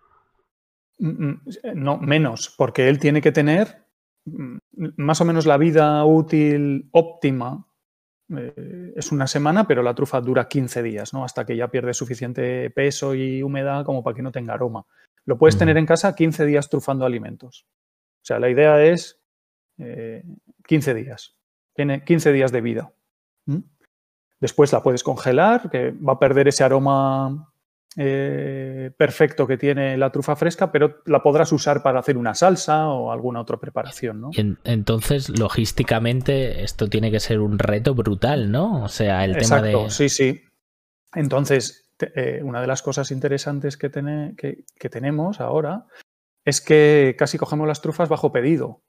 [1.00, 1.40] Mm, mm,
[1.76, 3.86] no, menos, porque él tiene que tener
[4.26, 4.58] mm,
[4.98, 7.68] más o menos la vida útil óptima.
[8.36, 11.24] Eh, es una semana, pero la trufa dura 15 días, ¿no?
[11.24, 14.86] Hasta que ya pierde suficiente peso y humedad como para que no tenga aroma.
[15.26, 17.66] Lo puedes tener en casa 15 días trufando alimentos.
[18.22, 19.20] O sea, la idea es
[19.78, 21.36] 15 eh, días.
[21.74, 22.94] Tiene 15 días de vida.
[24.40, 27.54] Después la puedes congelar, que va a perder ese aroma
[27.98, 32.90] eh, perfecto que tiene la trufa fresca, pero la podrás usar para hacer una salsa
[32.90, 34.32] o alguna otra preparación, ¿no?
[34.64, 38.84] entonces, logísticamente, esto tiene que ser un reto brutal, ¿no?
[38.84, 39.90] O sea, el tema de.
[39.90, 40.44] Sí, sí.
[41.14, 45.86] Entonces, eh, una de las cosas interesantes que, que tenemos ahora
[46.46, 48.84] es que casi cogemos las trufas bajo pedido,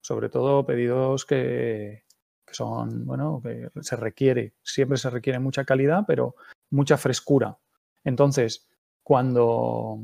[0.00, 2.04] sobre todo pedidos que,
[2.50, 6.34] son, bueno, que se requiere, siempre se requiere mucha calidad, pero
[6.70, 7.58] mucha frescura.
[8.04, 8.68] Entonces,
[9.02, 10.00] cuando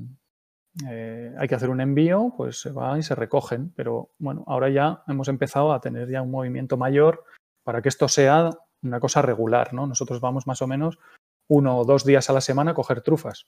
[0.88, 4.68] eh, hay que hacer un envío, pues se va y se recogen, pero bueno, ahora
[4.68, 7.24] ya hemos empezado a tener ya un movimiento mayor
[7.64, 8.50] para que esto sea
[8.82, 9.86] una cosa regular, ¿no?
[9.86, 10.98] Nosotros vamos más o menos
[11.48, 13.46] uno o dos días a la semana a coger trufas.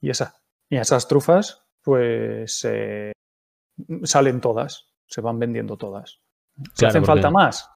[0.00, 3.12] Y, esa, y esas trufas pues eh,
[4.04, 6.20] salen todas, se van vendiendo todas.
[6.74, 7.70] Si hacen falta más,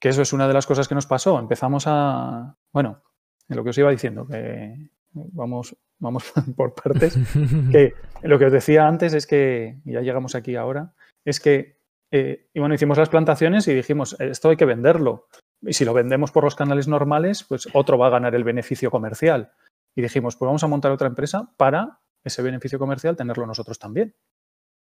[0.00, 1.38] que eso es una de las cosas que nos pasó.
[1.38, 3.05] Empezamos a, bueno, en
[3.48, 7.18] lo que os iba diciendo, que vamos, vamos por partes,
[7.72, 11.80] que lo que os decía antes es que, ya llegamos aquí ahora, es que,
[12.10, 15.28] eh, y bueno, hicimos las plantaciones y dijimos, esto hay que venderlo.
[15.62, 18.90] Y si lo vendemos por los canales normales, pues otro va a ganar el beneficio
[18.90, 19.52] comercial.
[19.96, 24.14] Y dijimos, pues vamos a montar otra empresa para ese beneficio comercial tenerlo nosotros también.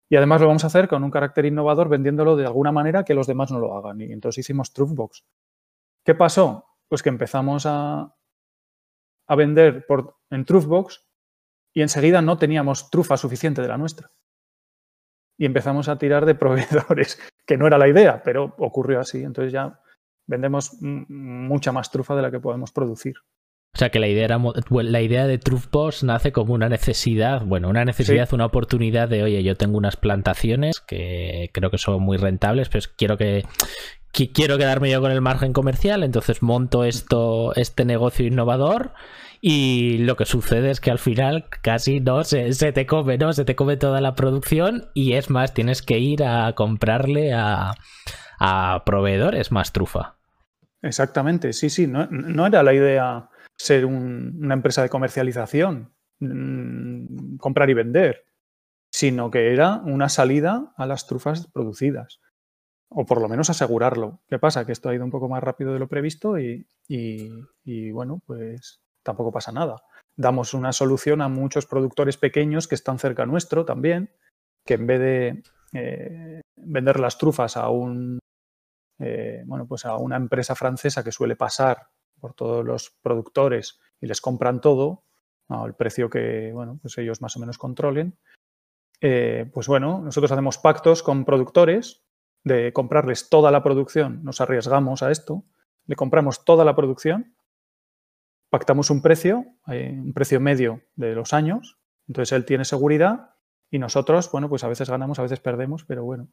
[0.10, 3.14] Y además lo vamos a hacer con un carácter innovador vendiéndolo de alguna manera que
[3.14, 4.00] los demás no lo hagan.
[4.02, 5.26] Y entonces hicimos Truthbox.
[6.06, 6.66] ¿Qué pasó?
[6.88, 8.14] Pues que empezamos a,
[9.32, 11.06] a vender por, en Truthbox
[11.74, 14.12] y enseguida no teníamos trufa suficiente de la nuestra.
[15.40, 17.18] Y empezamos a tirar de proveedores,
[17.48, 19.24] que no era la idea, pero ocurrió así.
[19.24, 19.80] Entonces ya
[20.28, 23.16] vendemos mucha más trufa de la que podemos producir.
[23.74, 24.38] O sea que la idea, era,
[24.70, 29.44] la idea de Truffbox nace como una necesidad, bueno, una necesidad, una oportunidad de, oye,
[29.44, 33.46] yo tengo unas plantaciones que creo que son muy rentables, pero quiero que,
[34.12, 38.94] quiero quedarme yo con el margen comercial, entonces monto esto, este negocio innovador
[39.40, 43.34] y lo que sucede es que al final casi no se, se, te come, ¿no?
[43.34, 47.74] Se te come toda la producción y es más, tienes que ir a comprarle a,
[48.40, 50.18] a proveedores más trufa.
[50.84, 57.70] Exactamente, sí, sí, no, no era la idea ser una empresa de comercialización, mm, comprar
[57.70, 58.26] y vender,
[58.92, 62.20] sino que era una salida a las trufas producidas,
[62.94, 64.20] o por lo menos asegurarlo.
[64.28, 64.66] ¿Qué pasa?
[64.66, 66.66] Que esto ha ido un poco más rápido de lo previsto y,
[67.92, 69.82] bueno, pues tampoco pasa nada.
[70.18, 74.12] Damos una solución a muchos productores pequeños que están cerca nuestro también,
[74.66, 78.20] que en vez de eh, vender las trufas a un
[79.00, 81.88] eh, bueno, pues a una empresa francesa que suele pasar
[82.20, 85.06] por todos los productores y les compran todo
[85.48, 88.18] al precio que bueno, pues ellos más o menos controlen.
[89.00, 92.04] Eh, pues bueno, nosotros hacemos pactos con productores
[92.44, 95.44] de comprarles toda la producción, nos arriesgamos a esto,
[95.86, 97.36] le compramos toda la producción,
[98.50, 103.36] pactamos un precio, eh, un precio medio de los años, entonces él tiene seguridad
[103.70, 106.28] y nosotros, bueno, pues a veces ganamos, a veces perdemos, pero bueno,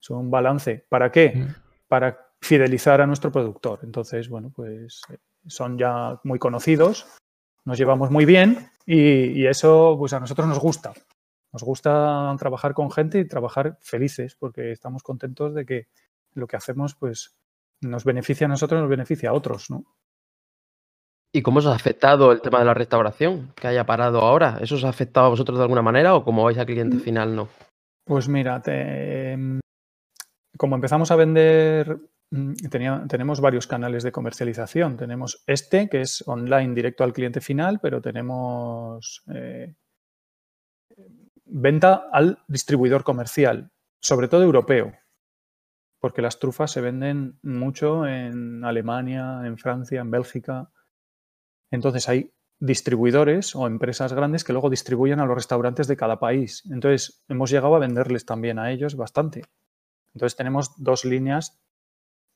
[0.00, 0.84] es un balance.
[0.88, 1.32] ¿Para qué?
[1.34, 1.54] Mm.
[1.88, 3.80] Para fidelizar a nuestro productor.
[3.82, 7.06] Entonces, bueno, pues eh, son ya muy conocidos,
[7.64, 10.92] nos llevamos muy bien y, eso pues a nosotros nos gusta.
[11.56, 15.88] Nos gusta trabajar con gente y trabajar felices porque estamos contentos de que
[16.34, 17.34] lo que hacemos pues
[17.80, 19.86] nos beneficia a nosotros, nos beneficia a otros, ¿no?
[21.32, 24.58] ¿Y cómo os ha afectado el tema de la restauración que haya parado ahora?
[24.60, 27.00] ¿Eso os ha afectado a vosotros de alguna manera o como vais al cliente mm.
[27.00, 27.48] final no?
[28.04, 29.58] Pues mira, em,
[30.58, 31.98] como empezamos a vender
[32.30, 32.54] Mm,
[33.08, 34.96] tenemos varios canales de comercialización.
[34.96, 39.74] Tenemos este, que es online directo al cliente final, pero tenemos eh,
[41.46, 44.92] venta al distribuidor comercial, sobre todo europeo,
[46.00, 50.70] porque las trufas se venden mucho en Alemania, en Francia, en Bélgica.
[51.70, 56.62] Entonces hay distribuidores o empresas grandes que luego distribuyen a los restaurantes de cada país.
[56.70, 59.42] Entonces hemos llegado a venderles también a ellos bastante.
[60.14, 61.60] Entonces tenemos dos líneas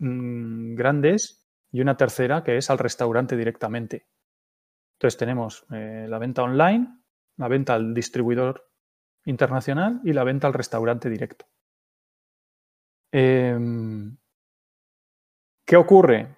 [0.01, 4.07] Mm, grandes y una tercera que es al restaurante directamente.
[4.94, 6.88] Entonces tenemos eh, la venta online,
[7.37, 8.70] la venta al distribuidor
[9.25, 11.47] internacional y la venta al restaurante directo.
[13.13, 14.17] Em,
[15.67, 16.37] ¿Qué ocurre?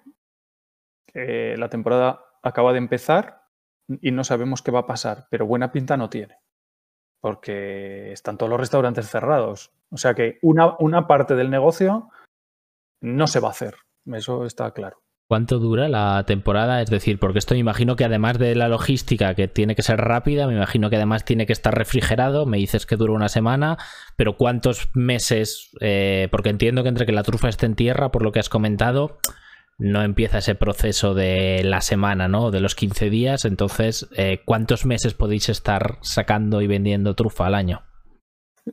[1.15, 3.43] la temporada acaba de empezar
[4.01, 6.39] y no sabemos qué va a pasar, pero buena pinta no tiene,
[7.21, 9.71] porque están todos los restaurantes cerrados.
[9.91, 12.09] O sea que una, una parte del negocio
[13.01, 13.75] no se va a hacer.
[14.05, 15.02] Eso está claro.
[15.27, 16.81] ¿Cuánto dura la temporada?
[16.81, 19.97] Es decir, porque esto me imagino que además de la logística que tiene que ser
[19.97, 22.45] rápida, me imagino que además tiene que estar refrigerado.
[22.45, 23.77] Me dices que dura una semana,
[24.17, 25.71] pero ¿cuántos meses?
[25.79, 28.49] Eh, porque entiendo que entre que la trufa esté en tierra, por lo que has
[28.49, 29.19] comentado,
[29.77, 32.51] no empieza ese proceso de la semana, ¿no?
[32.51, 33.45] De los 15 días.
[33.45, 37.81] Entonces, eh, ¿cuántos meses podéis estar sacando y vendiendo trufa al año?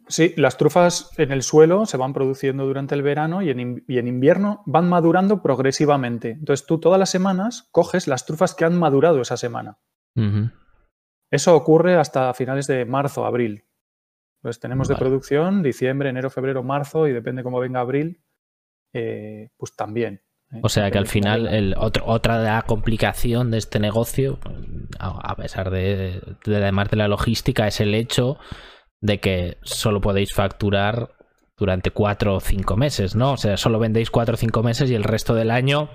[0.06, 4.62] Sí, las trufas en el suelo se van produciendo durante el verano y en, invierno
[4.64, 6.30] van madurando progresivamente.
[6.30, 9.78] Entonces tú todas las semanas coges las trufas que han madurado esa semana.
[11.30, 13.64] Eso ocurre hasta finales de marzo, abril.
[14.42, 18.22] Pues tenemos de producción diciembre, enero, febrero, marzo y depende cómo venga abril,
[18.92, 20.22] eh, pues también.
[20.52, 20.60] ¿eh?
[20.62, 24.38] O sea que al final el otra complicación de este negocio,
[24.98, 28.38] a pesar de, de además de la logística, es el hecho
[29.00, 31.10] de que solo podéis facturar
[31.56, 33.32] durante cuatro o cinco meses, ¿no?
[33.32, 35.90] O sea, solo vendéis cuatro o cinco meses y el resto del año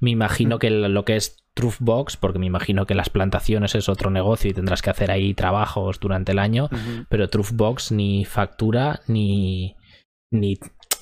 [0.00, 4.10] me imagino que lo que es Truthbox, porque me imagino que las plantaciones es otro
[4.10, 6.68] negocio y tendrás que hacer ahí trabajos durante el año,
[7.08, 9.76] pero Truthbox ni factura ni,
[10.30, 10.56] ni,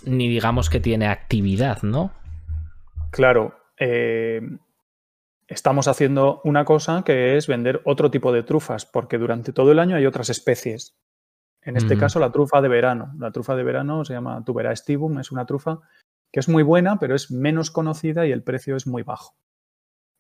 [0.05, 2.15] ni digamos que tiene actividad, ¿no?
[3.11, 3.55] Claro.
[3.79, 4.41] Eh,
[5.47, 9.79] estamos haciendo una cosa que es vender otro tipo de trufas, porque durante todo el
[9.79, 10.97] año hay otras especies.
[11.67, 13.13] En este caso, la trufa de verano.
[13.19, 15.81] La trufa de verano se llama Tubera estivum, es una trufa
[16.33, 19.35] que es muy buena, pero es menos conocida y el precio es muy bajo.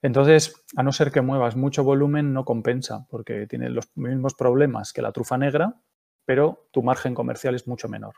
[0.02, 4.92] Entonces, a no ser que muevas mucho volumen, no compensa, porque tiene los mismos problemas
[4.92, 5.80] que la trufa negra,
[6.24, 8.14] pero tu margen comercial es mucho menor.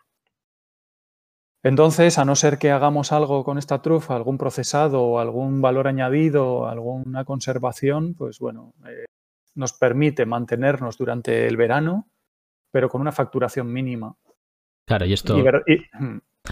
[1.62, 6.66] Entonces, a no ser que hagamos algo con esta trufa, algún procesado, algún valor añadido,
[6.66, 9.04] alguna conservación, pues bueno, eh,
[9.54, 12.08] nos permite mantenernos durante el verano
[12.70, 14.16] pero con una facturación mínima.
[14.86, 15.36] Claro, y esto...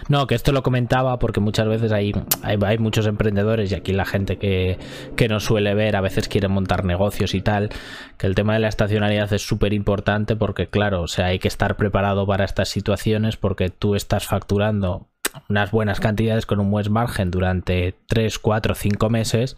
[0.09, 2.13] No, que esto lo comentaba porque muchas veces hay,
[2.43, 4.79] hay, muchos emprendedores y aquí la gente que,
[5.17, 7.71] que nos suele ver a veces quiere montar negocios y tal,
[8.19, 11.49] que el tema de la estacionalidad es súper importante porque claro, o sea, hay que
[11.49, 15.09] estar preparado para estas situaciones porque tú estás facturando
[15.49, 19.57] unas buenas cantidades con un buen margen durante 3, 4, 5 meses,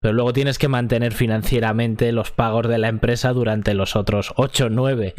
[0.00, 4.68] pero luego tienes que mantener financieramente los pagos de la empresa durante los otros 8,
[4.70, 5.14] 9.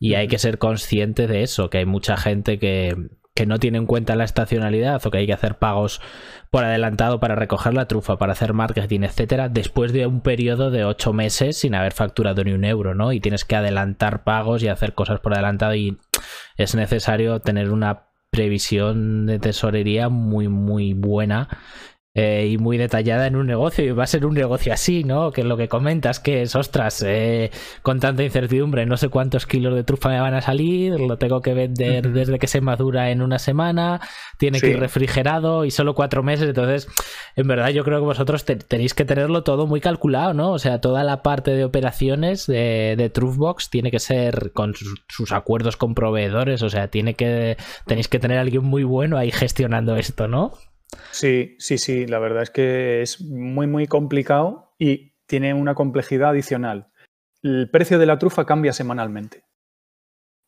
[0.00, 2.96] Y hay que ser consciente de eso, que hay mucha gente que,
[3.34, 6.00] que no tiene en cuenta la estacionalidad o que hay que hacer pagos
[6.50, 10.84] por adelantado para recoger la trufa, para hacer marketing, etcétera, después de un periodo de
[10.84, 13.12] ocho meses sin haber facturado ni un euro, ¿no?
[13.12, 15.98] Y tienes que adelantar pagos y hacer cosas por adelantado y
[16.56, 21.48] es necesario tener una previsión de tesorería muy, muy buena
[22.12, 25.30] eh, y muy detallada en un negocio y va a ser un negocio así, ¿no?
[25.30, 27.52] Que lo que comentas, que es, ostras, eh,
[27.82, 31.40] con tanta incertidumbre, no sé cuántos kilos de trufa me van a salir, lo tengo
[31.40, 34.00] que vender desde que se madura en una semana,
[34.38, 36.88] tiene que ir refrigerado y solo cuatro meses, entonces,
[37.36, 40.50] en verdad yo creo que vosotros tenéis que tenerlo todo muy calculado, ¿no?
[40.50, 45.04] O sea, toda la parte de operaciones de, de Truthbox tiene que ser con sus,
[45.08, 47.56] sus, acuerdos con proveedores, o sea, tiene que,
[47.86, 50.54] tenéis que tener a alguien muy bueno ahí gestionando esto, ¿no?
[51.10, 56.30] Sí, sí, sí, la verdad es que es muy, muy complicado y tiene una complejidad
[56.30, 56.90] adicional.
[57.42, 59.44] El precio de la trufa cambia semanalmente.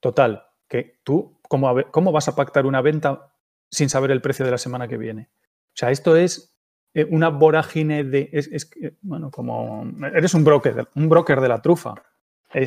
[0.00, 3.34] Total, que tú, ¿cómo, cómo vas a pactar una venta
[3.70, 5.30] sin saber el precio de la semana que viene?
[5.68, 6.52] O sea, esto es
[6.94, 8.28] eh, una vorágine de.
[8.32, 8.70] Es,
[9.00, 9.86] bueno, como.
[10.14, 11.94] Eres un broker, un broker de la trufa.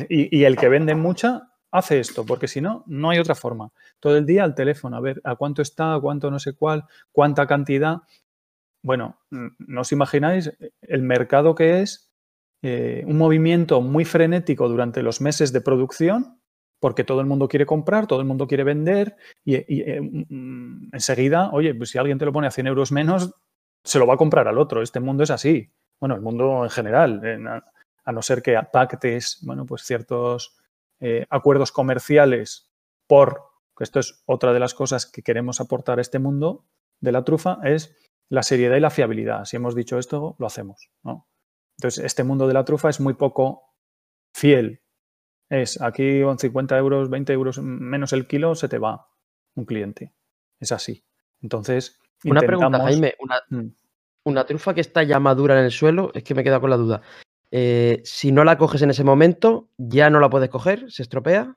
[0.08, 3.70] Y, el que vende mucha hace esto, porque si no, no hay otra forma.
[4.00, 6.84] Todo el día al teléfono, a ver a cuánto está, a cuánto no sé cuál,
[7.12, 7.98] cuánta cantidad.
[8.82, 12.12] Bueno, no os imagináis el mercado que es,
[12.62, 16.40] eh, un movimiento muy frenético durante los meses de producción,
[16.80, 21.50] porque todo el mundo quiere comprar, todo el mundo quiere vender, y, eh, mm, enseguida,
[21.52, 23.34] oye, pues si alguien te lo pone a 100 euros menos,
[23.84, 24.82] se lo va a comprar al otro.
[24.82, 25.70] Este mundo es así.
[26.00, 27.62] Bueno, el mundo en general,
[28.04, 30.56] a no ser que pactes, bueno, pues ciertos
[31.00, 32.70] eh, acuerdos comerciales
[33.06, 33.42] por,
[33.76, 36.64] que esto es otra de las cosas que queremos aportar a este mundo
[37.00, 37.96] de la trufa, es
[38.28, 39.44] la seriedad y la fiabilidad.
[39.44, 40.90] Si hemos dicho esto, lo hacemos.
[41.02, 41.28] ¿no?
[41.78, 43.74] Entonces, este mundo de la trufa es muy poco
[44.34, 44.82] fiel.
[45.48, 49.08] Es aquí con 50 euros, 20 euros menos el kilo, se te va
[49.54, 50.12] un cliente.
[50.58, 51.04] Es así.
[51.40, 53.14] Entonces, una pregunta, Jaime.
[53.20, 53.74] Una, mm.
[54.24, 56.76] una, trufa que está ya madura en el suelo, es que me queda con la
[56.76, 57.02] duda.
[57.58, 61.56] Eh, si no la coges en ese momento, ya no la puedes coger, se estropea.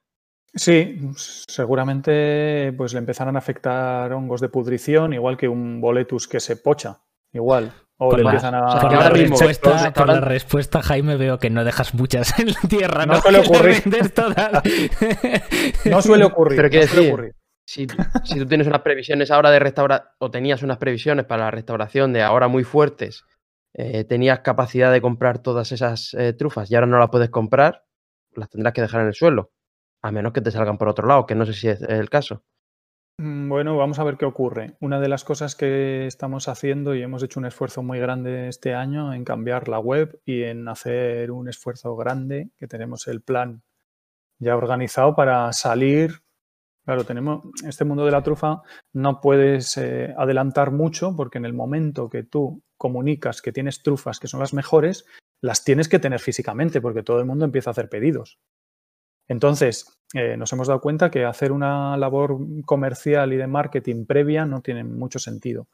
[0.56, 6.40] Sí, seguramente pues le empezarán a afectar hongos de pudrición, igual que un boletus que
[6.40, 7.02] se pocha,
[7.34, 7.74] igual.
[7.98, 8.80] O le empiezan a.
[8.80, 13.06] por, la respuesta, la respuesta, Jaime, veo que no dejas muchas en la tierra.
[13.06, 13.84] No, suele ocurrir.
[15.84, 16.56] no suele ocurrir.
[16.56, 17.36] Pero quiere decir,
[17.66, 17.88] Si,
[18.24, 22.14] si, tú tienes unas previsiones ahora de restaurar, o tenías unas previsiones para la restauración
[22.14, 23.26] de ahora muy fuertes
[23.74, 27.86] eh, tenías capacidad de comprar todas esas eh, trufas y ahora no las puedes comprar,
[28.34, 29.52] las tendrás que dejar en el suelo,
[30.02, 32.44] a menos que te salgan por otro lado, que no sé si es el caso.
[33.20, 34.78] Mm, bueno, vamos a ver qué ocurre.
[34.80, 38.74] Una de las cosas que estamos haciendo y hemos hecho un esfuerzo muy grande este
[38.74, 43.62] año en cambiar la web y en hacer un esfuerzo grande, que tenemos el plan
[44.40, 46.22] ya organizado para salir
[46.90, 48.64] Claro, tenemos este mundo de la trufa,
[48.94, 54.20] no puedes eh, adelantar mucho porque en el momento que tú comunicas que tienes trufas
[54.20, 55.06] que son las mejores,
[55.40, 58.40] las tienes que tener físicamente porque todo el mundo empieza a hacer pedidos.
[59.28, 64.48] Entonces, eh, nos hemos dado cuenta que hacer una labor comercial y de marketing previa
[64.48, 65.68] no tiene mucho sentido.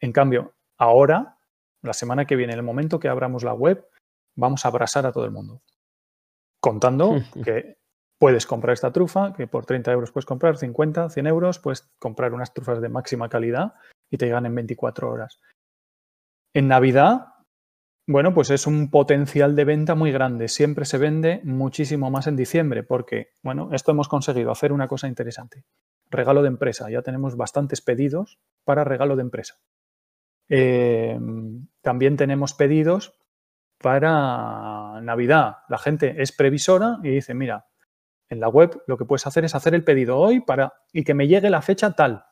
[0.00, 1.38] En cambio, ahora,
[1.80, 3.88] la semana que viene, en el momento que abramos la web,
[4.36, 5.62] vamos a abrasar a todo el mundo.
[6.60, 7.77] Contando que
[8.18, 12.34] puedes comprar esta trufa, que por 30 euros puedes comprar, 50, 100 euros, puedes comprar
[12.34, 13.74] unas trufas de máxima calidad
[14.10, 15.40] y te llegan en 24 horas.
[16.52, 17.26] En Navidad,
[18.06, 20.48] bueno, pues es un potencial de venta muy grande.
[20.48, 25.08] Siempre se vende muchísimo más en diciembre porque, bueno, esto hemos conseguido hacer una cosa
[25.08, 25.64] interesante.
[26.10, 26.90] Regalo de empresa.
[26.90, 29.60] Ya tenemos bastantes pedidos para regalo de empresa.
[30.48, 31.20] Eh,
[31.82, 33.14] también tenemos pedidos
[33.76, 35.58] para Navidad.
[35.68, 37.66] La gente es previsora y dice, mira,
[38.28, 41.14] en la web lo que puedes hacer es hacer el pedido hoy para, y que
[41.14, 42.24] me llegue la fecha tal,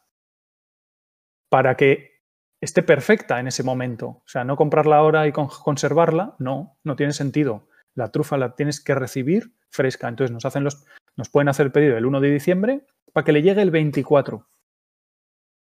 [1.48, 2.16] para que
[2.60, 4.06] esté perfecta en ese momento.
[4.06, 7.68] O sea, no comprarla ahora y conservarla, no, no tiene sentido.
[7.94, 10.08] La trufa la tienes que recibir fresca.
[10.08, 10.84] Entonces nos, hacen los,
[11.16, 14.46] nos pueden hacer el pedido el 1 de diciembre para que le llegue el 24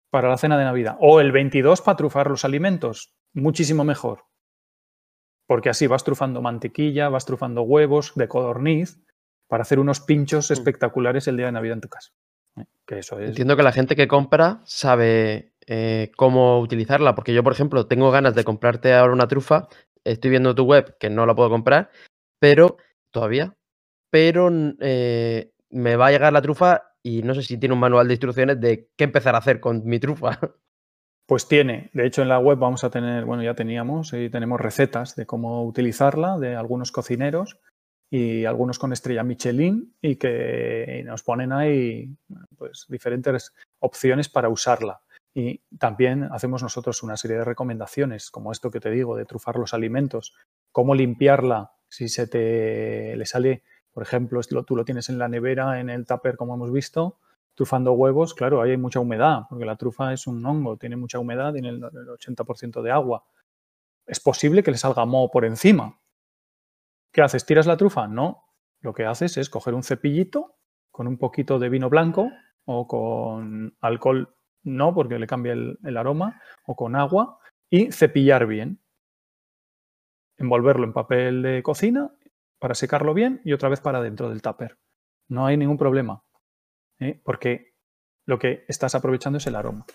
[0.10, 0.98] para la cena de Navidad.
[1.00, 3.16] O el 22 para trufar los alimentos.
[3.34, 4.26] Muchísimo mejor.
[5.48, 9.04] Porque así vas trufando mantequilla, vas trufando huevos de codorniz
[9.54, 10.54] para hacer unos pinchos mm.
[10.54, 12.10] espectaculares el día de Navidad en tu casa.
[12.88, 13.30] Que eso es...
[13.30, 18.10] Entiendo que la gente que compra sabe eh, cómo utilizarla, porque yo, por ejemplo, tengo
[18.10, 19.68] ganas de comprarte ahora una trufa,
[20.04, 21.92] estoy viendo tu web que no la puedo comprar,
[22.40, 22.78] pero
[23.12, 23.56] todavía,
[24.10, 24.50] pero
[24.80, 28.16] eh, me va a llegar la trufa y no sé si tiene un manual de
[28.16, 30.40] instrucciones de qué empezar a hacer con mi trufa.
[31.26, 34.60] Pues tiene, de hecho en la web vamos a tener, bueno, ya teníamos y tenemos
[34.60, 37.62] recetas de cómo utilizarla de algunos cocineros
[38.16, 42.16] y algunos con estrella Michelin y que nos ponen ahí
[42.56, 45.02] pues diferentes opciones para usarla.
[45.34, 49.56] Y también hacemos nosotros una serie de recomendaciones, como esto que te digo, de trufar
[49.56, 50.36] los alimentos,
[50.72, 55.80] cómo limpiarla si se te le sale, por ejemplo, tú lo tienes en la nevera,
[55.80, 57.18] en el tupper, como hemos visto,
[57.56, 61.18] trufando huevos, claro, ahí hay mucha humedad, porque la trufa es un hongo, tiene mucha
[61.18, 63.26] humedad, tiene el 80% de agua.
[64.06, 66.00] Es posible que le salga moho por encima.
[67.14, 67.46] ¿Qué haces?
[67.46, 68.08] ¿Tiras la trufa?
[68.08, 68.44] No.
[68.82, 70.58] Lo que haces es coger un cepillito
[70.92, 72.30] con un poquito de vino blanco
[72.66, 77.40] o con alcohol, no, porque le cambia el, el aroma, o con agua,
[77.70, 78.82] y cepillar bien.
[80.38, 82.12] Envolverlo en papel de cocina
[82.60, 84.78] para secarlo bien y otra vez para dentro del tupper.
[85.30, 86.24] No hay ningún problema.
[87.00, 87.20] ¿eh?
[87.24, 87.74] porque
[88.26, 89.86] lo que estás aprovechando es el aroma.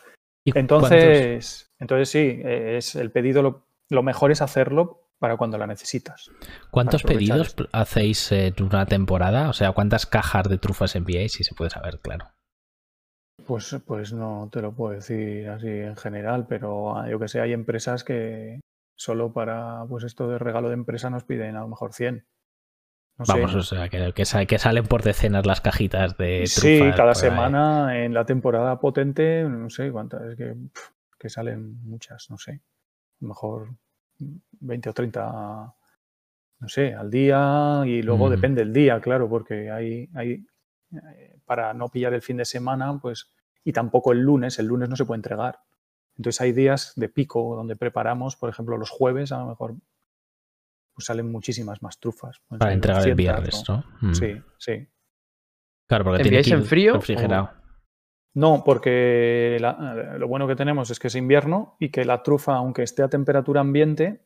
[0.45, 6.31] Entonces, entonces sí, es el pedido lo, mejor es hacerlo para cuando la necesitas.
[6.71, 9.49] ¿Cuántos pedidos hacéis en una temporada?
[9.49, 11.33] O sea, ¿cuántas cajas de trufas enviáis?
[11.33, 12.27] Si se puede saber, claro.
[13.47, 17.41] Pues, pues no te lo puedo decir así en general, pero ah, yo que sé,
[17.41, 18.61] hay empresas que
[18.97, 22.27] solo para pues esto de regalo de empresa nos piden a lo mejor 100.
[23.27, 28.14] Vamos, o sea, que, que, salen por decenas las cajitas de Sí, cada semana en
[28.14, 30.55] la temporada potente, no sé cuántas, es que,
[31.19, 32.53] que salen muchas, no sé.
[32.53, 32.61] A
[33.21, 33.71] lo mejor
[34.19, 35.75] 20 o 30,
[36.61, 40.45] no sé, al día y luego depende el día, claro, porque hay, hay,
[40.93, 43.33] eh, para no pillar el fin de semana, pues,
[43.64, 45.61] y tampoco el lunes, el lunes no se puede entregar.
[46.16, 49.77] Entonces hay días de pico donde preparamos, por ejemplo, los jueves a lo mejor
[50.93, 52.41] pues salen muchísimas más trufas.
[52.49, 53.85] Para entregar el viernes, ¿no?
[54.01, 54.14] Mm.
[54.14, 54.89] Sí, sí.
[55.87, 56.95] Claro, porque tiene en frío?
[56.95, 57.53] Refrigerado.
[58.35, 59.59] No, porque
[60.18, 63.09] lo bueno que tenemos es que es invierno y que la trufa, aunque esté a
[63.09, 64.24] temperatura ambiente,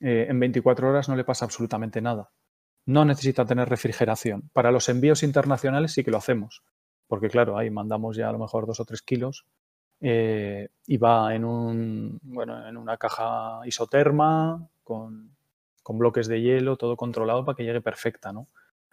[0.00, 2.30] eh, en 24 horas no le pasa absolutamente nada.
[2.86, 4.50] No necesita tener refrigeración.
[4.52, 6.62] Para los envíos internacionales sí que lo hacemos,
[7.06, 9.44] porque claro, ahí mandamos ya a lo mejor dos o tres kilos
[10.00, 15.36] eh, y va en, un, bueno, en una caja isoterma con
[15.82, 18.48] con bloques de hielo, todo controlado para que llegue perfecta, ¿no?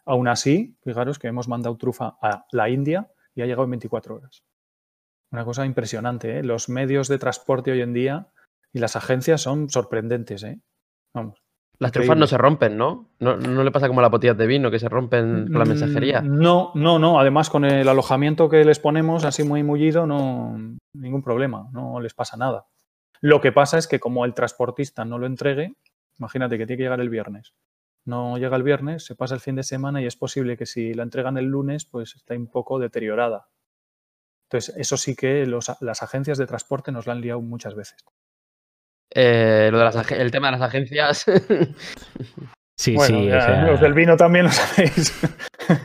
[0.05, 4.15] Aún así, fijaros que hemos mandado trufa a la India y ha llegado en 24
[4.15, 4.43] horas.
[5.31, 6.43] Una cosa impresionante, ¿eh?
[6.43, 8.27] Los medios de transporte hoy en día
[8.73, 10.59] y las agencias son sorprendentes, ¿eh?
[11.13, 11.41] Vamos.
[11.79, 13.11] Las trufas no se rompen, ¿no?
[13.19, 13.37] ¿no?
[13.37, 16.21] le pasa como las botellas de vino que se rompen con la mm, mensajería?
[16.21, 17.19] No, no, no.
[17.19, 20.57] Además, con el alojamiento que les ponemos así muy mullido, no
[20.93, 22.65] ningún problema, no les pasa nada.
[23.21, 25.75] Lo que pasa es que como el transportista no lo entregue,
[26.19, 27.53] Imagínate que tiene que llegar el viernes.
[28.07, 30.93] No llega el viernes, se pasa el fin de semana y es posible que si
[30.93, 33.49] la entregan el lunes, pues está un poco deteriorada.
[34.45, 37.97] Entonces, eso sí que las agencias de transporte nos la han liado muchas veces.
[39.09, 41.25] Eh, lo de el tema de las agencias.
[42.77, 43.29] sí, sí.
[43.29, 45.13] Los del vino también lo sabéis.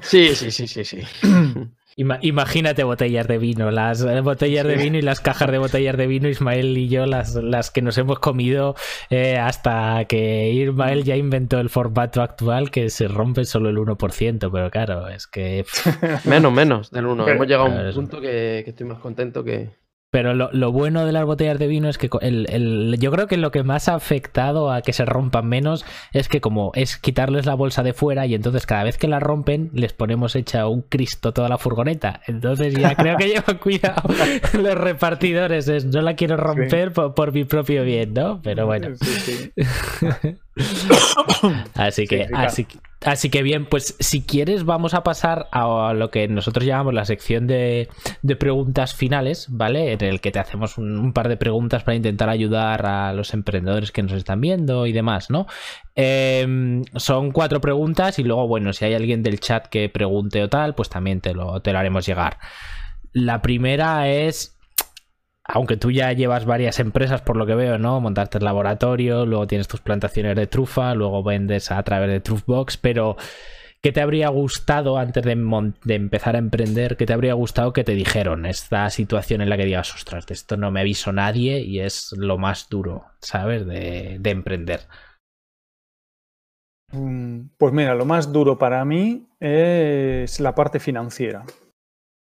[0.02, 1.02] sí, sí, sí, sí, sí.
[1.96, 6.06] Imagínate botellas de vino, las eh, botellas de vino y las cajas de botellas de
[6.06, 8.74] vino, Ismael y yo, las, las que nos hemos comido
[9.10, 14.50] eh, hasta que Ismael ya inventó el formato actual que se rompe solo el 1%,
[14.50, 15.64] pero claro, es que...
[16.24, 17.28] menos, menos del 1.
[17.28, 19.81] Hemos llegado a un punto que estoy más contento que...
[20.12, 23.50] Pero lo, bueno de las botellas de vino es que el, yo creo que lo
[23.50, 27.54] que más ha afectado a que se rompan menos es que como es quitarles la
[27.54, 31.32] bolsa de fuera y entonces cada vez que la rompen les ponemos hecha un Cristo
[31.32, 32.20] toda la furgoneta.
[32.26, 34.02] Entonces ya creo que llevan cuidado
[34.52, 35.66] los repartidores.
[35.68, 38.38] Es, no la quiero romper por, mi propio bien, ¿no?
[38.42, 38.88] Pero bueno.
[39.00, 40.36] así que,
[41.74, 42.28] así que
[43.04, 47.04] Así que bien, pues si quieres vamos a pasar a lo que nosotros llamamos la
[47.04, 47.88] sección de,
[48.38, 49.92] preguntas finales, ¿vale?
[49.92, 53.90] En el que te hacemos un, par de preguntas para intentar ayudar a los emprendedores
[53.90, 55.46] que nos están viendo y demás, ¿no?
[55.94, 60.48] Em, son cuatro preguntas y luego, bueno, si hay alguien del chat que pregunte o
[60.48, 62.38] tal, pues también te lo, te lo haremos llegar.
[63.12, 64.51] La primera es
[65.44, 68.00] aunque tú ya llevas varias empresas por lo que veo, ¿no?
[68.00, 72.76] Montarte el laboratorio, luego tienes tus plantaciones de trufa, luego vendes a través de Truthbox,
[72.76, 73.16] pero
[73.82, 75.32] ¿qué te habría gustado antes de,
[75.94, 76.96] empezar a emprender?
[76.96, 80.34] ¿Qué te habría gustado que te dijeron esta situación en la que digas, ostras, de
[80.34, 83.66] esto no me aviso nadie y es lo más duro, ¿sabes?
[83.66, 84.82] De, de emprender.
[86.92, 91.44] Mm, pues mira, lo más duro para mí es la parte financiera.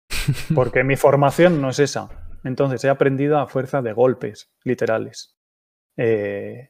[0.56, 2.29] Porque mi formación no es esa.
[2.44, 5.36] Entonces he aprendido a fuerza de golpes literales.
[5.98, 6.70] Eh,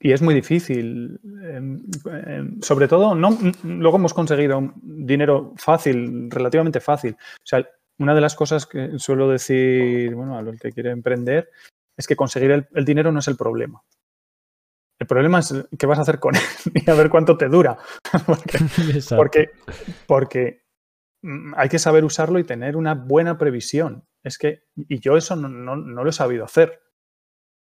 [0.00, 1.20] y es muy difícil.
[1.44, 1.82] Em,
[2.26, 7.12] em, sobre todo, no, luego hemos conseguido dinero fácil, relativamente fácil.
[7.14, 7.64] O sea,
[7.98, 11.50] una de las cosas que suelo decir bueno, a los que quiere emprender
[11.96, 13.82] es que conseguir el, dinero no es el problema.
[14.98, 16.42] El problema es qué vas a hacer con él
[16.74, 17.78] y a ver cuánto te dura.
[19.16, 19.50] porque,
[20.06, 20.61] porque,
[21.56, 24.04] hay que saber usarlo y tener una buena previsión.
[24.22, 26.80] Es que, y yo eso no, lo he sabido hacer.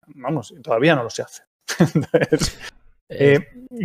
[0.06, 1.46] Vamos, todavía no lo sé hacer.
[3.10, 3.38] Eh,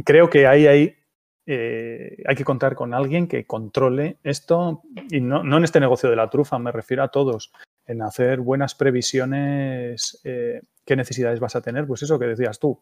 [0.04, 0.98] creo que ahí hay,
[1.46, 6.18] eh, hay que contar con alguien que controle esto, y no, en este negocio de
[6.18, 7.54] la trufa, me refiero a todos,
[7.86, 12.82] en hacer buenas previsiones, eh, qué necesidades vas a tener, pues eso que decías tú,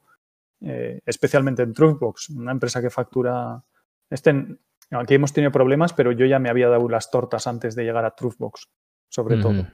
[0.60, 3.64] especialmente en Truckbox, una empresa que factura,
[4.10, 4.58] este,
[4.92, 8.06] aquí hemos tenido problemas, pero yo ya me había dado las tortas antes de llegar
[8.06, 8.70] a Truthbox,
[9.10, 9.66] sobre todo.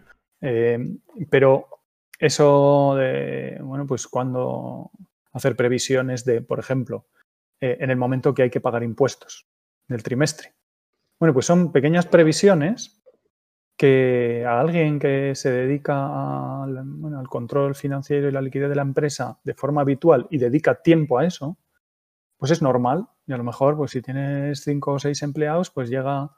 [1.30, 1.68] pero
[2.20, 4.92] eso de, bueno, pues cuando
[5.34, 7.06] hacer previsiones de, por ejemplo,
[7.60, 9.48] eh, en el momento que hay que pagar impuestos
[9.88, 10.54] del trimestre.
[11.20, 13.02] Bueno, pues son pequeñas previsiones
[13.78, 18.82] que a alguien que se dedica al, al control financiero y la liquidez de la
[18.82, 21.58] empresa de forma habitual y dedica tiempo a eso,
[22.38, 23.08] pues es normal.
[23.26, 26.32] Y a lo mejor, pues si tienes cinco o seis empleados, pues llega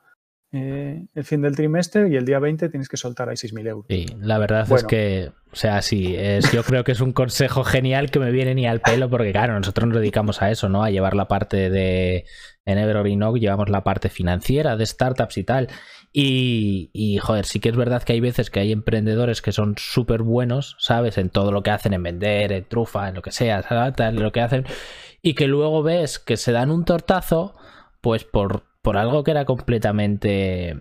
[0.52, 3.86] eh, el fin del trimestre y el día 20 tienes que soltar ahí 6.000 euros.
[3.88, 7.64] Sí, la verdad es que, o sea, sí, es, yo creo que es un consejo
[7.64, 10.84] genial que me viene ni al pelo porque, claro, nosotros nos dedicamos a eso, ¿no?
[10.84, 12.26] A llevar la parte de,
[12.66, 15.68] en Everorinoc llevamos la parte financiera de startups y tal.
[16.12, 19.76] Y, y, joder, sí que es verdad que hay veces que hay emprendedores que son
[19.78, 21.20] súper buenos, ¿sabes?
[21.20, 24.16] En todo lo que hacen, en vender, en trufa, en lo que sea, ¿sabes?
[24.16, 24.66] lo que hacen.
[25.22, 27.56] Y que luego ves que se dan un tortazo,
[28.02, 30.78] pues por por algo que era completamente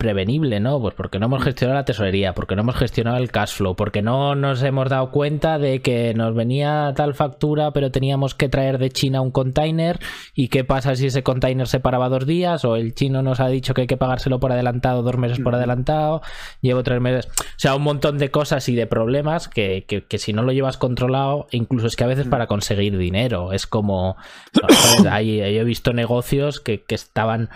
[0.00, 0.80] prevenible, ¿no?
[0.80, 4.00] Pues porque no hemos gestionado la tesorería, porque no hemos gestionado el cash flow, porque
[4.00, 8.78] no nos hemos dado cuenta de que nos venía tal factura, pero teníamos que traer
[8.78, 10.00] de China un container.
[10.34, 13.48] Y qué pasa si ese container se paraba dos días o el chino nos ha
[13.48, 16.22] dicho que hay que pagárselo por adelantado, dos meses por adelantado,
[16.62, 20.32] llevo tres meses, o sea, un montón de cosas y de problemas que, que, si
[20.32, 24.16] no lo llevas controlado, incluso es que a veces para conseguir dinero, es como,
[25.14, 27.50] he visto negocios que, que estaban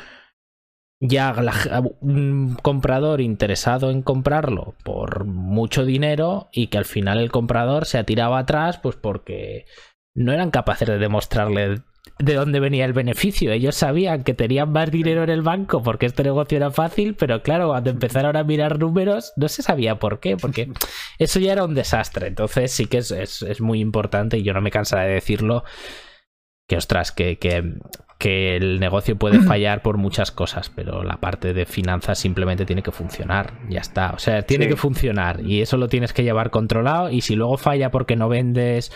[1.07, 1.35] ya
[2.01, 7.99] un comprador interesado en comprarlo por mucho dinero y que al final el comprador se
[7.99, 9.67] ha tirado atrás pues porque
[10.15, 11.83] no eran capaces de demostrarle
[12.19, 13.53] de dónde venía el beneficio.
[13.53, 17.43] Ellos sabían que tenían más dinero en el banco porque este negocio era fácil, pero
[17.43, 20.71] claro, cuando empezaron a mirar números no se sabía por qué, porque
[21.19, 22.29] eso ya era un desastre.
[22.29, 25.65] Entonces sí que es, es, muy importante y yo no me cansaré de decirlo
[26.67, 27.75] que ostras, que, que,
[28.19, 32.83] que el negocio puede fallar por muchas cosas, pero la parte de finanzas simplemente tiene
[32.83, 34.13] que funcionar, ya está.
[34.13, 37.57] O sea, tiene que funcionar y eso lo tienes que llevar controlado y si luego
[37.57, 38.93] falla porque no vendes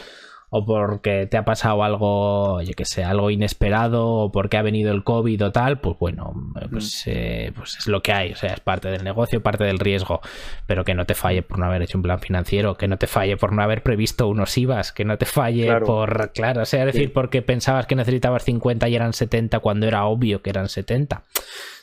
[0.51, 4.92] o porque te ha pasado algo, yo que sé, algo inesperado, o porque ha venido
[4.92, 6.32] el COVID o tal, pues bueno,
[6.70, 7.11] pues, mm.
[7.11, 10.20] eh, pues, es lo que hay, o sea, es parte del negocio, parte del riesgo,
[10.66, 13.07] pero que no te falle por no haber hecho un plan financiero, que no te
[13.07, 16.86] falle por no haber previsto unos IVAs, que no te falle por, claro, o sea,
[16.86, 21.24] decir, porque pensabas que necesitabas 50 y eran 70 cuando era obvio que eran 70,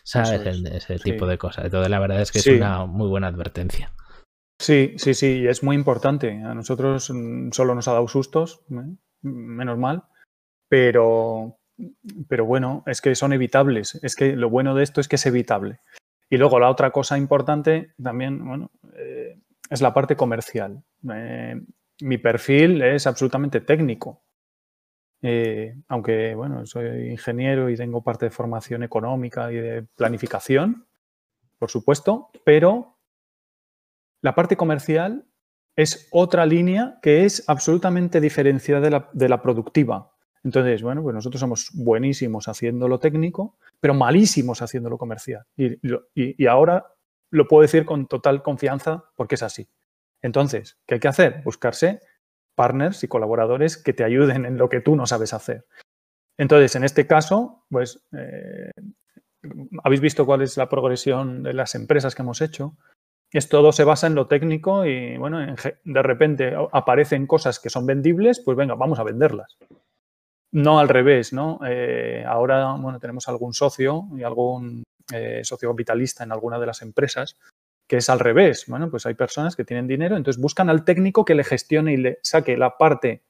[0.03, 0.41] ¿sabes?
[0.71, 1.65] Ese tipo de cosas.
[1.65, 3.91] Entonces, la verdad es que es una muy buena advertencia.
[4.59, 6.31] Sí, sí, sí, es muy importante.
[6.31, 8.95] A nosotros mm, solo nos ha dado sustos, ¿eh?
[9.21, 10.03] menos mal,
[10.69, 11.57] pero,
[12.27, 13.99] pero bueno, es que son evitables.
[14.03, 15.79] Es que lo bueno de esto es que es evitable.
[16.29, 19.39] Y luego la otra cosa importante también, bueno, eh,
[19.69, 20.83] es la parte comercial.
[21.13, 21.61] Eh,
[22.01, 24.21] mi perfil es absolutamente técnico.
[25.87, 30.85] aunque, bueno, soy ingeniero y tengo parte de formación económica y de planificación,
[31.57, 32.94] por supuesto, pero
[34.25, 35.23] la parte comercial
[35.75, 38.81] es otra línea que es absolutamente diferenciada
[39.13, 40.13] de la, productiva.
[40.43, 45.45] Entonces, bueno, pues nosotros somos buenísimos haciendo lo técnico, pero malísimos haciendo lo comercial.
[45.55, 46.87] Y, ahora
[47.29, 49.69] lo puedo decir con total confianza porque es así.
[50.23, 51.43] Entonces, ¿qué hay que hacer?
[51.43, 51.99] Buscarse
[52.55, 55.67] partners y colaboradores que te ayuden en lo que tú no sabes hacer.
[56.35, 58.71] Entonces, en este caso, pues, eh,
[59.83, 62.75] habéis visto cuál es la progresión de las empresas que hemos hecho
[63.37, 65.39] es todo se basa en lo técnico y bueno,
[65.83, 69.57] de repente aparecen cosas que son vendibles, pues venga, vamos a venderlas.
[70.51, 71.59] No al revés, ¿no?
[71.67, 74.83] Eh, ahora, bueno, tenemos algún socio y algún
[75.13, 77.37] eh, socio capitalista en alguna de las empresas
[77.87, 78.65] que es al revés.
[78.67, 81.97] Bueno, pues hay personas que tienen dinero, entonces buscan al técnico que le gestione y
[81.97, 83.23] le saque la parte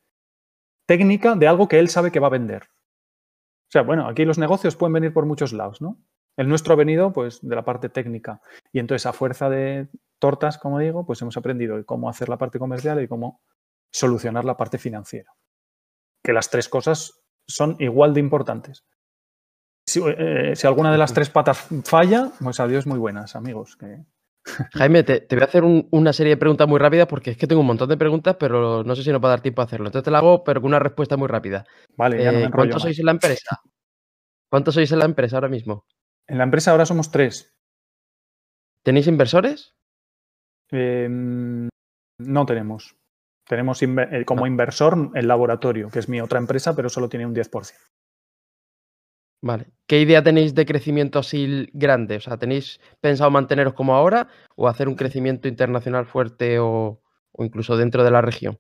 [0.86, 2.64] técnica de algo que él sabe que va a vender.
[2.64, 5.98] O sea, bueno, aquí los negocios pueden venir por muchos lados, ¿no?
[6.38, 9.88] El nuestro ha venido pues de la parte técnica y entonces a fuerza de
[10.20, 13.42] tortas, como digo, pues hemos aprendido cómo hacer la parte comercial y cómo
[13.92, 15.32] solucionar la parte financiera.
[16.24, 18.84] Que las tres cosas son igual de importantes.
[19.88, 23.78] Si, eh, alguna de las tres patas falla, pues adiós muy buenas, amigos.
[24.74, 27.62] Jaime, te, voy a hacer una serie de preguntas muy rápidas porque es que tengo
[27.62, 29.88] un montón de preguntas, pero no sé si nos va a dar tiempo a hacerlo.
[29.88, 31.66] Entonces te la hago, pero con una respuesta muy rápida.
[31.96, 33.62] Vale, ya no me eh, ¿Cuántos sois en la empresa?
[34.50, 35.86] ¿Cuántos sois en la empresa ahora mismo?
[36.28, 37.56] En la empresa ahora somos tres.
[38.84, 39.76] ¿Tenéis inversores?
[40.72, 41.70] Em,
[42.20, 42.96] no tenemos.
[43.48, 47.36] Tenemos eh, como inversor el laboratorio, que es mi otra empresa, pero solo tiene un
[47.36, 47.74] 10%.
[49.42, 49.68] Vale.
[49.88, 52.16] ¿Qué idea tenéis de crecimiento así grande?
[52.16, 57.04] O sea, ¿tenéis pensado manteneros como ahora o hacer un crecimiento internacional fuerte o,
[57.38, 58.58] incluso dentro de la región?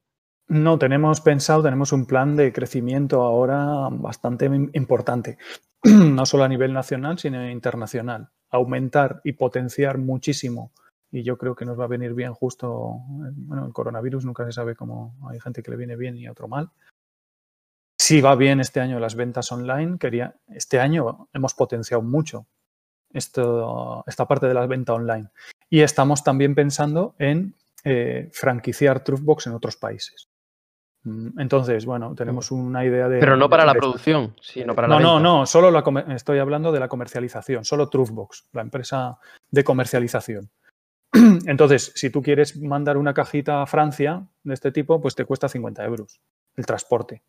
[0.47, 5.37] No, tenemos pensado, tenemos un plan de crecimiento ahora bastante importante,
[5.83, 8.29] no solo a nivel nacional, sino internacional.
[8.51, 10.71] Aumentar y potenciar muchísimo
[11.11, 14.51] y yo creo que nos va a venir bien justo, bueno, el coronavirus nunca se
[14.51, 16.69] sabe cómo hay gente que le viene bien y otro mal.
[17.97, 22.47] Si va bien este año las ventas online, quería, este año hemos potenciado mucho
[23.11, 25.29] esto, esta parte de la venta online
[25.69, 30.27] y estamos también pensando en eh, franquiciar Truthbox en otros países.
[31.05, 33.19] Mm, entonces, bueno, tenemos una idea de...
[33.19, 35.83] Pero no para la producción, sino para la No, no, no, solo la,
[36.13, 39.17] estoy hablando de la comercialización, solo Truthbox, la empresa
[39.49, 40.49] de comercialización.
[41.45, 45.47] Entonces, si tú quieres mandar una cajita a Francia de este tipo, pues te cuesta
[45.47, 46.19] 50 euros
[46.55, 47.21] el transporte.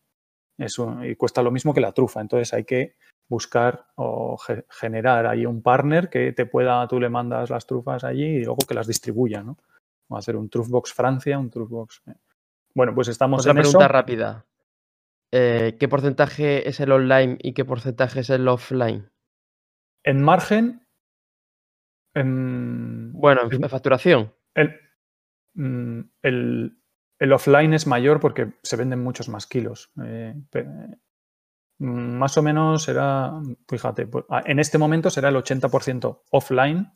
[0.58, 2.20] Eso, y cuesta lo mismo que la trufa.
[2.20, 2.96] Entonces hay que
[3.28, 4.38] buscar o
[4.70, 8.58] generar ahí un partner que te pueda, tú le mandas las trufas allí y luego
[8.66, 9.58] que las distribuya, ¿no?
[10.08, 12.02] O hacer un Truthbox Francia, un Truthbox.
[12.06, 12.14] Eh.
[12.76, 14.44] Bueno, pues estamos Otra pregunta rápida.
[15.32, 19.10] Eh, ¿Qué porcentaje es el online y qué porcentaje es el offline?
[20.04, 20.86] En margen,
[22.14, 24.34] bueno, en, facturación.
[25.54, 29.90] Mm, el, offline es mayor porque se venden muchos más kilos.
[30.04, 30.34] Eh,
[31.78, 33.32] mm, más o menos será,
[33.66, 36.92] fíjate, pues, ah, en este momento será el 80% offline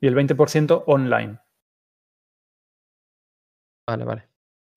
[0.00, 1.43] y el 20% online.
[3.86, 4.28] Vale, vale.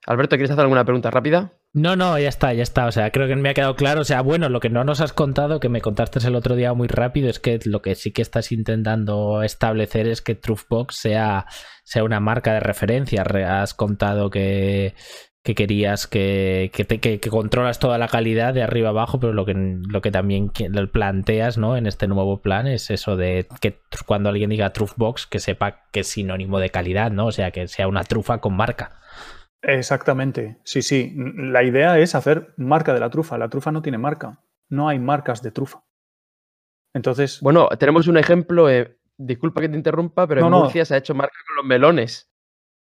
[0.05, 1.53] Alberto, ¿quieres hacer alguna pregunta rápida?
[1.73, 2.87] No, no, ya está, ya está.
[2.87, 4.01] O sea, creo que me ha quedado claro.
[4.01, 6.73] O sea, bueno, lo que no nos has contado, que me contaste el otro día
[6.73, 11.45] muy rápido, es que lo que sí que estás intentando establecer es que Truthbox sea,
[11.83, 13.21] sea una marca de referencia.
[13.21, 14.95] Has contado que,
[15.47, 20.01] que querías que, que, controlas toda la calidad de arriba abajo, pero lo que, lo
[20.01, 20.51] que también
[20.91, 21.77] planteas ¿no?
[21.77, 26.01] en este nuevo plan es eso de que cuando alguien diga Truthbox, que sepa que
[26.01, 27.27] es sinónimo de calidad, ¿no?
[27.27, 28.99] O sea, que sea una trufa con marca.
[29.61, 31.15] Exactamente, sí, sí.
[31.15, 33.37] La idea es hacer marca de la trufa.
[33.37, 34.43] La trufa no tiene marca.
[34.67, 35.85] No hay marcas de trufa.
[36.93, 37.39] Entonces.
[37.39, 38.69] Bueno, tenemos un ejemplo.
[38.69, 42.29] Eh, disculpa que te interrumpa, pero en Murcia se ha hecho marca con los melones.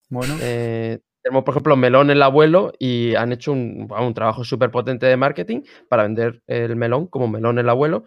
[0.09, 0.35] Bueno.
[0.41, 5.17] Eh, tenemos, por ejemplo, melón el abuelo y han hecho un, trabajo súper potente de
[5.17, 8.05] marketing para vender el melón como melón el abuelo.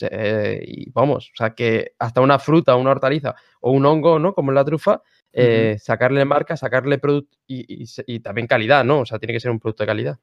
[0.00, 4.34] y vamos, o sea que hasta una fruta, una hortaliza o un hongo, ¿no?
[4.34, 5.02] Como la trufa,
[5.32, 9.00] eh, sacarle marca, sacarle producto y, también calidad, ¿no?
[9.00, 10.18] O sea, tiene que ser un producto de calidad.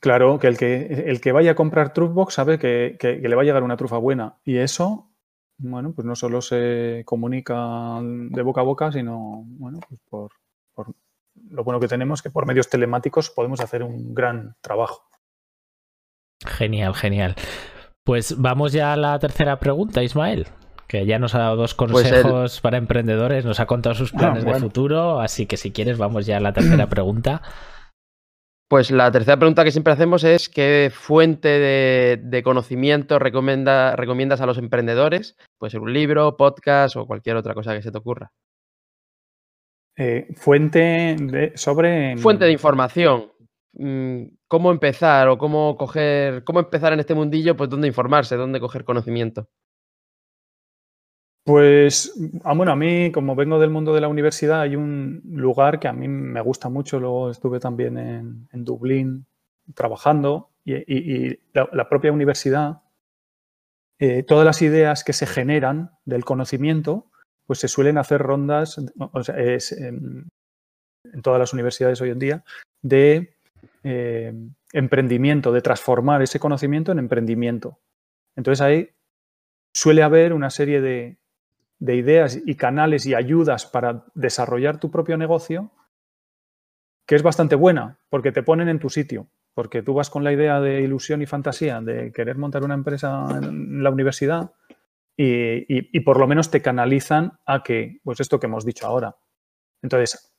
[0.00, 3.44] Claro, que el que, el que vaya a comprar Truthbox sabe que, le va a
[3.44, 4.38] llegar una trufa buena.
[4.44, 5.12] Y eso,
[5.58, 10.32] bueno, pues no solo se comunica de boca a boca, sino, bueno, pues por,
[10.74, 10.92] por
[11.50, 15.08] lo bueno que tenemos, que por medios telemáticos podemos hacer un gran trabajo.
[16.46, 17.34] Genial, genial.
[18.04, 20.48] Pues vamos ya a la tercera pregunta, Ismael
[20.86, 24.18] que ya nos ha dado dos pues consejos para emprendedores, nos ha contado sus ah,
[24.18, 27.42] planes de futuro, así que si quieres vamos ya a la tercera pregunta.
[28.68, 34.58] Pues la tercera pregunta que siempre hacemos es ¿qué fuente de, conocimiento recomiendas a los
[34.58, 35.36] emprendedores?
[35.58, 38.32] Puede ser un libro, podcast o cualquier otra cosa que se te ocurra.
[39.96, 42.16] Eh, fuente de, sobre...
[42.16, 43.32] Fuente de información.
[43.74, 47.56] Mm, ¿Cómo empezar o cómo coger, cómo empezar en este mundillo?
[47.56, 49.48] Pues dónde informarse, dónde coger conocimiento.
[51.44, 55.78] Pues, ah, bueno, a mí, como vengo del mundo de la universidad, hay un lugar
[55.78, 56.98] que a mí me gusta mucho.
[56.98, 59.26] Luego estuve también en, Dublín
[59.74, 62.80] trabajando y, la, propia universidad,
[63.98, 67.10] eh, todas las ideas que se generan del conocimiento,
[67.46, 68.80] pues se suelen hacer rondas,
[69.36, 70.30] es, en,
[71.22, 72.44] todas las universidades hoy en día,
[72.82, 73.36] de
[73.82, 74.32] eh,
[74.72, 77.78] emprendimiento, de transformar ese conocimiento en emprendimiento.
[78.36, 78.90] Entonces ahí
[79.72, 81.18] suele haber una serie de,
[81.78, 85.70] de ideas y canales y ayudas para desarrollar tu propio negocio,
[87.06, 90.32] que es bastante buena, porque te ponen en tu sitio, porque tú vas con la
[90.32, 94.52] idea de ilusión y fantasía de querer montar una empresa en la universidad
[95.16, 99.16] y, por lo menos te canalizan a que, pues esto que hemos dicho ahora.
[99.82, 100.34] Entonces,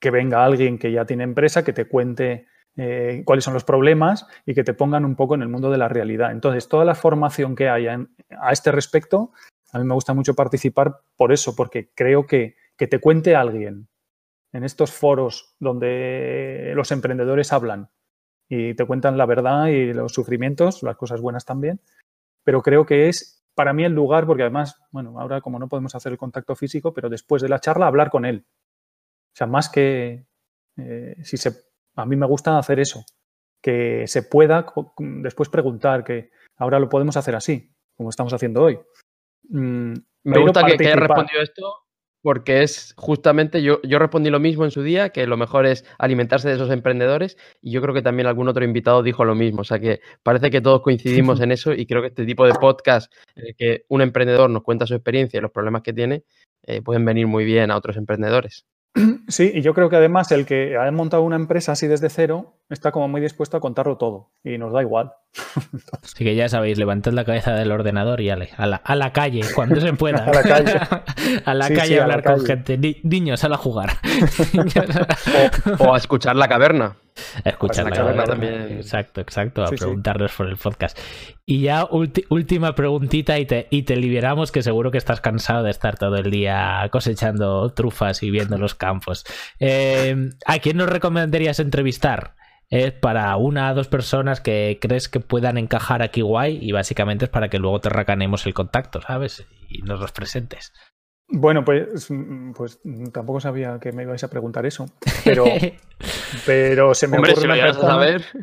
[0.00, 2.46] que venga alguien que ya tiene empresa, que te cuente
[2.76, 5.78] eh, cuáles son los problemas y que te pongan un poco en el mundo de
[5.78, 6.32] la realidad.
[6.32, 7.98] Entonces, toda la formación que haya
[8.40, 9.32] a este respecto,
[9.72, 13.88] a mí me gusta mucho participar por eso, porque creo que, que te cuente alguien
[14.52, 17.90] en estos foros donde los emprendedores hablan
[18.48, 21.80] y te cuentan la verdad y los sufrimientos, las cosas buenas también,
[22.44, 25.92] pero creo que es para mí el lugar, porque además, bueno, ahora como no podemos
[25.96, 28.46] hacer el contacto físico, pero después de la charla hablar con él.
[28.46, 30.26] O sea, más que
[30.76, 31.50] eh, si se,
[31.96, 33.04] a mí me gusta hacer eso,
[33.60, 34.64] que se pueda
[34.96, 38.78] después preguntar, que ahora lo podemos hacer así, como estamos haciendo hoy.
[39.48, 41.87] Mm, me gusta que, que haya respondido esto
[42.28, 45.86] porque es justamente, yo, yo respondí lo mismo en su día, que lo mejor es
[45.96, 49.62] alimentarse de esos emprendedores y yo creo que también algún otro invitado dijo lo mismo,
[49.62, 52.52] o sea que parece que todos coincidimos en eso y creo que este tipo de
[52.52, 56.24] podcast en el que un emprendedor nos cuenta su experiencia y los problemas que tiene,
[56.64, 58.66] eh, pueden venir muy bien a otros emprendedores.
[59.28, 62.58] Sí, y yo creo que además el que ha montado una empresa así desde cero
[62.70, 65.12] está como muy dispuesto a contarlo todo y nos da igual.
[66.02, 69.42] Así que ya sabéis, levantad la cabeza del ordenador y a la, a la calle,
[69.54, 70.18] cuando se pueda.
[70.26, 70.72] a la calle.
[71.44, 72.78] a la calle a hablar con gente.
[73.02, 73.90] niños, a la jugar.
[75.78, 76.96] o, a escuchar la caverna.
[78.24, 78.78] También.
[78.78, 79.64] Exacto, exacto.
[79.64, 80.98] A preguntarles por el podcast.
[81.46, 81.88] Y ya
[82.28, 86.16] última preguntita y te, y te liberamos, que seguro que estás cansado de estar todo
[86.16, 89.24] el día cosechando trufas y viendo los campos.
[89.60, 92.34] Eh, ¿A quién nos recomendarías entrevistar?
[92.70, 97.24] es para una o dos personas que crees que puedan encajar aquí guay y básicamente
[97.24, 99.46] es para que luego te racanemos el contacto, ¿sabes?
[99.68, 100.72] Y nos los presentes.
[101.30, 102.08] Bueno, pues,
[102.56, 102.80] pues
[103.12, 104.86] tampoco sabía que me ibais a preguntar eso,
[105.24, 105.44] pero,
[106.46, 108.24] pero se me ocurre una saber.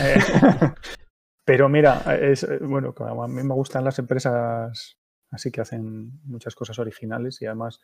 [0.00, 0.14] Eh,
[1.44, 4.96] pero mira, es, bueno, a mí me gustan las empresas
[5.32, 7.80] así que hacen muchas cosas originales y además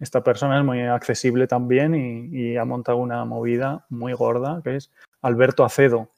[0.00, 4.92] esta persona es muy accesible también y, ha montado una movida muy gorda que es
[5.22, 6.12] Alberto Acedo.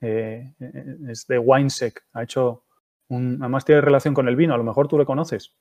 [0.00, 0.54] Eh,
[1.08, 2.04] es de Winesec.
[2.12, 2.64] Ha hecho
[3.08, 3.38] un.
[3.40, 5.56] Además tiene relación con el vino, a lo mejor tú le conoces.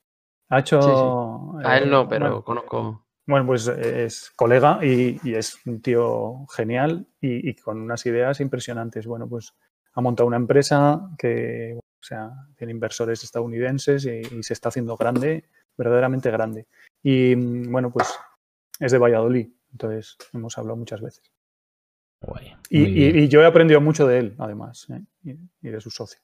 [0.50, 1.58] Ha hecho.
[1.64, 3.06] A él no, pero conozco.
[3.26, 9.06] Bueno, pues es colega y, es un tío genial y, con unas ideas impresionantes.
[9.06, 9.54] Bueno, pues
[9.94, 15.50] ha montado una empresa que, o sea, tiene inversores estadounidenses y se está haciendo grande,
[15.78, 16.68] verdaderamente grande.
[17.04, 18.18] Y mm, bueno, pues
[18.80, 21.32] es de Valladolid, entonces hemos hablado muchas veces.
[22.70, 25.04] y, yo he aprendido mucho de él, además, ¿eh?
[25.62, 26.20] y, de su socio.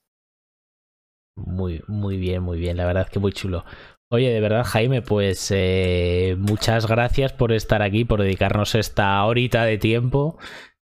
[1.35, 3.65] Muy, muy bien, muy bien, la verdad que muy chulo.
[4.13, 9.65] Oye, de verdad, Jaime, pues eh, muchas gracias por estar aquí, por dedicarnos esta horita
[9.65, 10.37] de tiempo.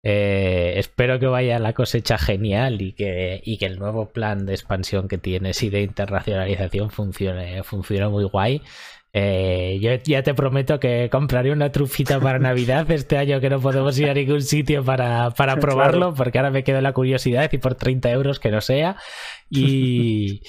[0.03, 4.55] Eh, espero que vaya la cosecha genial y que, y que el nuevo plan de
[4.55, 8.62] expansión que tienes y de internacionalización funcione, funcione muy guay.
[9.12, 13.61] Eh, yo ya te prometo que compraré una trufita para Navidad este año que no
[13.61, 17.59] podemos ir a ningún sitio para, para probarlo, porque ahora me quedo la curiosidad y
[17.59, 18.97] por 30 euros que no sea.
[19.51, 20.41] Y,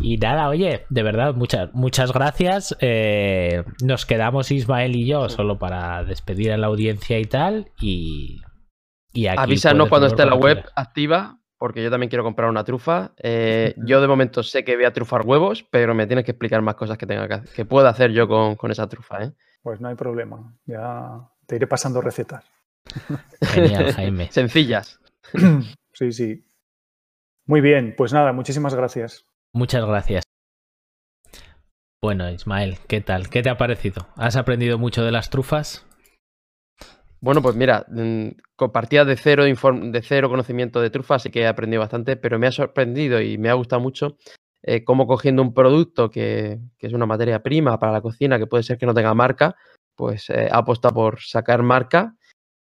[0.00, 2.76] y nada, oye, de verdad, muchas, muchas gracias.
[2.80, 7.70] Eh, nos quedamos Ismael y yo solo para despedir a la audiencia y tal.
[7.80, 8.42] Y,
[9.12, 13.12] y Avísanos cuando esté la web activa porque yo también quiero comprar una trufa.
[13.16, 16.60] Eh, yo de momento sé que voy a trufar huevos, pero me tienes que explicar
[16.60, 19.24] más cosas que tenga que, que pueda hacer yo con, esa trufa.
[19.24, 19.32] ¿eh?
[19.62, 20.54] Pues no hay problema.
[20.66, 22.44] Ya te iré pasando recetas.
[23.40, 24.30] Genial, Jaime.
[24.30, 25.00] Sencillas.
[25.92, 26.44] Sí, sí.
[27.46, 29.26] Muy bien, pues nada, muchísimas gracias.
[29.54, 30.24] Muchas gracias.
[32.02, 33.30] Bueno, Ismael, ¿qué tal?
[33.30, 34.08] ¿Qué te ha parecido?
[34.16, 35.86] ¿Has aprendido mucho de las trufas?
[37.20, 41.46] Bueno, pues mira, mm, compartía de cero, de cero conocimiento de trufa, así que he
[41.46, 44.16] aprendido bastante, pero me ha sorprendido y me ha gustado mucho
[44.64, 48.64] eh, cómo cogiendo un producto que, es una materia prima para la cocina, que puede
[48.64, 49.54] ser que no tenga marca,
[49.94, 52.16] pues eh, ha apostado por sacar marca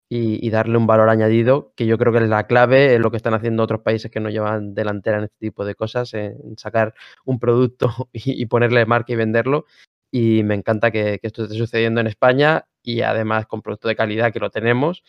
[0.09, 3.17] y, darle un valor añadido, que yo creo que es la clave en lo que
[3.17, 6.93] están haciendo otros países que no llevan delantera en este tipo de cosas, en sacar
[7.25, 9.65] un producto y, ponerle marca y venderlo.
[10.09, 14.31] Y me encanta que esto esté sucediendo en España y además con producto de calidad
[14.31, 15.03] que lo tenemos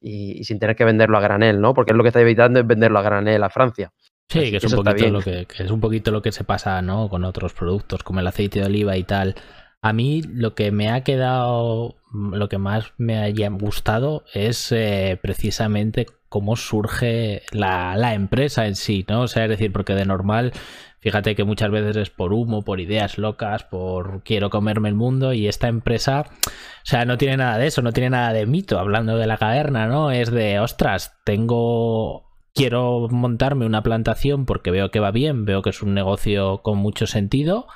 [0.00, 1.74] y, sin tener que venderlo a granel, ¿no?
[1.74, 3.92] Porque es lo que está evitando es venderlo a granel a Francia.
[4.28, 7.08] Sí, que es, un poquito lo que, es un poquito lo que se pasa, ¿no?
[7.08, 9.34] Con otros productos como el aceite de oliva y tal.
[9.82, 15.18] A mí lo que me ha quedado, lo que más me haya gustado es eh,
[15.22, 19.22] precisamente cómo surge la, la, empresa en sí, ¿no?
[19.22, 20.52] O sea, es decir, porque de normal
[21.00, 25.32] Fíjate que muchas veces es por humo, por ideas locas, por quiero comerme el mundo
[25.32, 28.78] y esta empresa, o sea, no tiene nada de eso, no tiene nada de mito,
[28.78, 30.10] hablando de la caverna, ¿no?
[30.10, 35.70] Es de, ostras, tengo quiero montarme una plantación porque veo que va bien, veo que
[35.70, 37.66] es un negocio con mucho sentido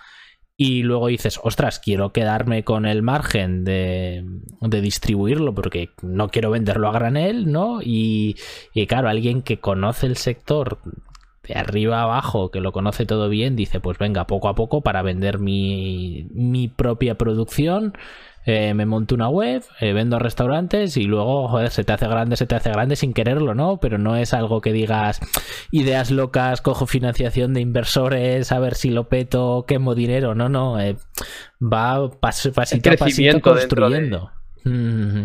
[0.57, 4.25] y luego dices, ostras, quiero quedarme con el margen de,
[4.61, 7.81] distribuirlo porque no quiero venderlo a granel, ¿no?
[7.83, 8.37] Y,
[8.73, 10.79] y, claro, alguien que conoce el sector
[11.43, 14.81] de arriba a abajo, que lo conoce todo bien, dice, pues venga, poco a poco
[14.83, 17.95] para vender mi, mi propia producción
[18.47, 22.36] eh, me monto una web, eh, vendo restaurantes y luego, joder, se te hace grande,
[22.36, 23.78] se te hace grande sin quererlo, ¿no?
[23.80, 25.20] Pero no es algo que digas
[25.70, 30.80] ideas locas, cojo financiación de inversores, a ver si lo peto, quemo dinero, no, no,
[30.80, 30.97] eh,
[31.61, 34.30] va pasito a pasito construyendo.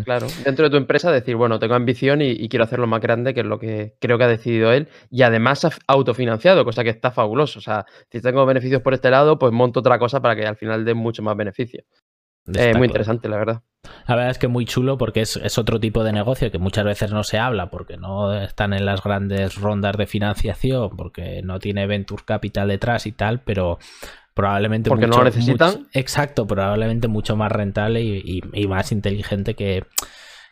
[0.03, 3.39] Claro, dentro de tu empresa decir, bueno, tengo ambición y, quiero hacerlo más grande, que
[3.39, 7.59] es lo que creo que ha decidido él, y además autofinanciado, cosa que está fabuloso.
[7.59, 10.57] O sea, si tengo beneficios por este lado, pues monto otra cosa para que al
[10.57, 11.83] final dé mucho más beneficio.
[12.55, 13.61] Eh, muy interesante, la verdad.
[14.07, 17.11] La verdad es que muy chulo porque es, otro tipo de negocio que muchas veces
[17.11, 21.87] no se habla porque no están en las grandes rondas de financiación, porque no tiene
[21.87, 23.79] venture capital detrás y tal, pero
[24.33, 24.89] probablemente...
[24.89, 25.87] Porque no lo necesitan.
[25.93, 29.85] exacto, probablemente mucho más rentable y más inteligente que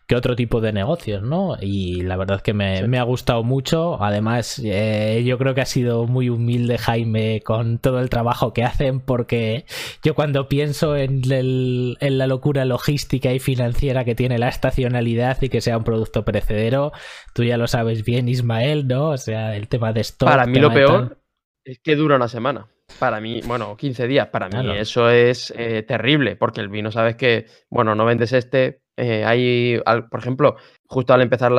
[0.07, 1.57] que otro tipo de negocios, ¿no?
[1.59, 4.01] Y la verdad que me, ha gustado mucho.
[4.01, 8.63] Además, eh, yo creo que ha sido muy humilde Jaime con todo el trabajo que
[8.63, 9.65] hacen, porque
[10.03, 15.49] yo cuando pienso en, en, la locura logística y financiera que tiene la estacionalidad y
[15.49, 16.93] que sea un producto perecedero,
[17.33, 19.09] tú ya lo sabes bien, Ismael, ¿no?
[19.09, 20.29] O sea, el tema de stock.
[20.29, 21.17] Para mí lo peor
[21.65, 22.67] es que dura una semana.
[22.97, 27.17] Para mí, bueno, 15 días, para mí eso es eh, terrible, porque el vino, sabes
[27.17, 29.79] que, bueno, no vendes este, eh, hay,
[30.09, 31.51] por ejemplo, justo al empezar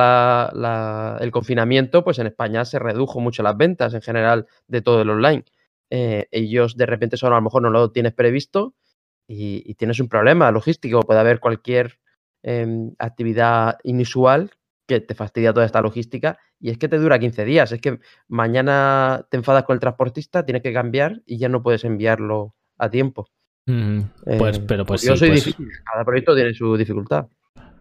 [1.21, 5.09] el confinamiento, pues en España se redujo mucho las ventas en general de todo el
[5.09, 5.45] online.
[5.89, 8.75] Eh, ellos de repente son a lo mejor no lo tienes previsto
[9.27, 10.99] y, tienes un problema logístico.
[11.01, 11.99] Puede haber cualquier
[12.43, 14.51] em, actividad inusual
[14.87, 17.71] que te fastidia toda esta logística y es que te dura 15 días.
[17.71, 21.85] Es que mañana te enfadas con el transportista, tienes que cambiar y ya no puedes
[21.85, 23.27] enviarlo a tiempo.
[23.65, 25.67] Pues, eh, pero pues yo soy pues difícil.
[25.91, 27.27] Cada proyecto tiene su dificultad.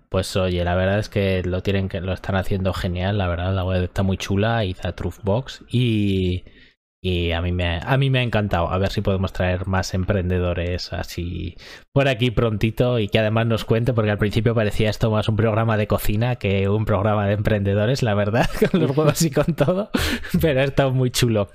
[0.08, 3.54] Pues oye, la verdad es que lo tienen que lo están haciendo genial, la verdad,
[3.54, 6.44] la web está muy chula, hizo Truthbox y
[7.00, 8.70] y a mí, me, a mí me ha encantado.
[8.70, 11.56] A ver si podemos traer más emprendedores así
[11.92, 15.36] por aquí prontito y que además nos cuente, porque al principio parecía esto más un
[15.36, 19.54] programa de cocina que un programa de emprendedores, la verdad, con los juegos y con
[19.54, 19.90] todo.
[20.40, 21.50] Pero ha estado muy chulo.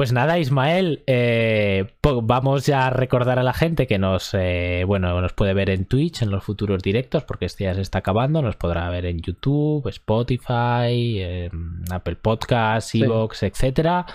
[0.00, 1.92] Pues nada, Ismael, eh,
[2.22, 5.84] vamos ya a recordar a la gente que nos, eh, bueno, nos puede ver en
[5.84, 9.20] Twitch en los futuros directos, porque este ya se está acabando, nos podrá ver en
[9.20, 11.50] YouTube, Spotify,
[11.90, 14.06] Apple Podcasts, Evox, etcétera.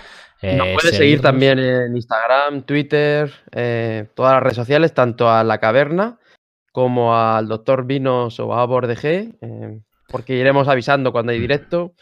[0.42, 3.32] Nos eh, puede seguir también en Instagram, Twitter,
[4.16, 6.18] todas las redes sociales, tanto a La Caverna
[6.72, 11.94] como al Doctor Vinos o a BordG, eh, porque iremos avisando cuando hay directo.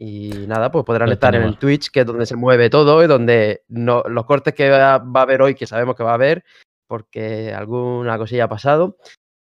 [0.00, 3.08] Y nada, pues podrán estar en el Twitch, que es donde se mueve todo y
[3.08, 6.14] donde no, los cortes que va, va a haber hoy, que sabemos que va a
[6.14, 6.44] haber,
[6.86, 8.96] porque alguna cosilla ha pasado,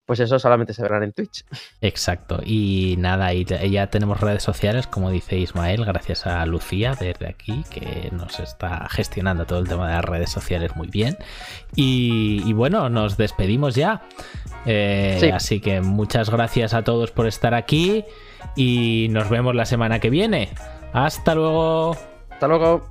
[0.09, 1.43] pues eso solamente se verán en Twitch.
[1.81, 2.39] Exacto.
[2.43, 7.63] Y nada, y ya tenemos redes sociales, como dice Ismael, gracias a Lucía desde aquí,
[7.69, 11.17] que nos está gestionando todo el tema de las redes sociales muy bien.
[11.75, 14.01] Y, bueno, nos despedimos ya.
[14.65, 18.03] Eh, así que muchas gracias a todos por estar aquí
[18.55, 20.49] y nos vemos la semana que viene.
[20.93, 21.95] Hasta luego.
[22.29, 22.83] Hasta luego.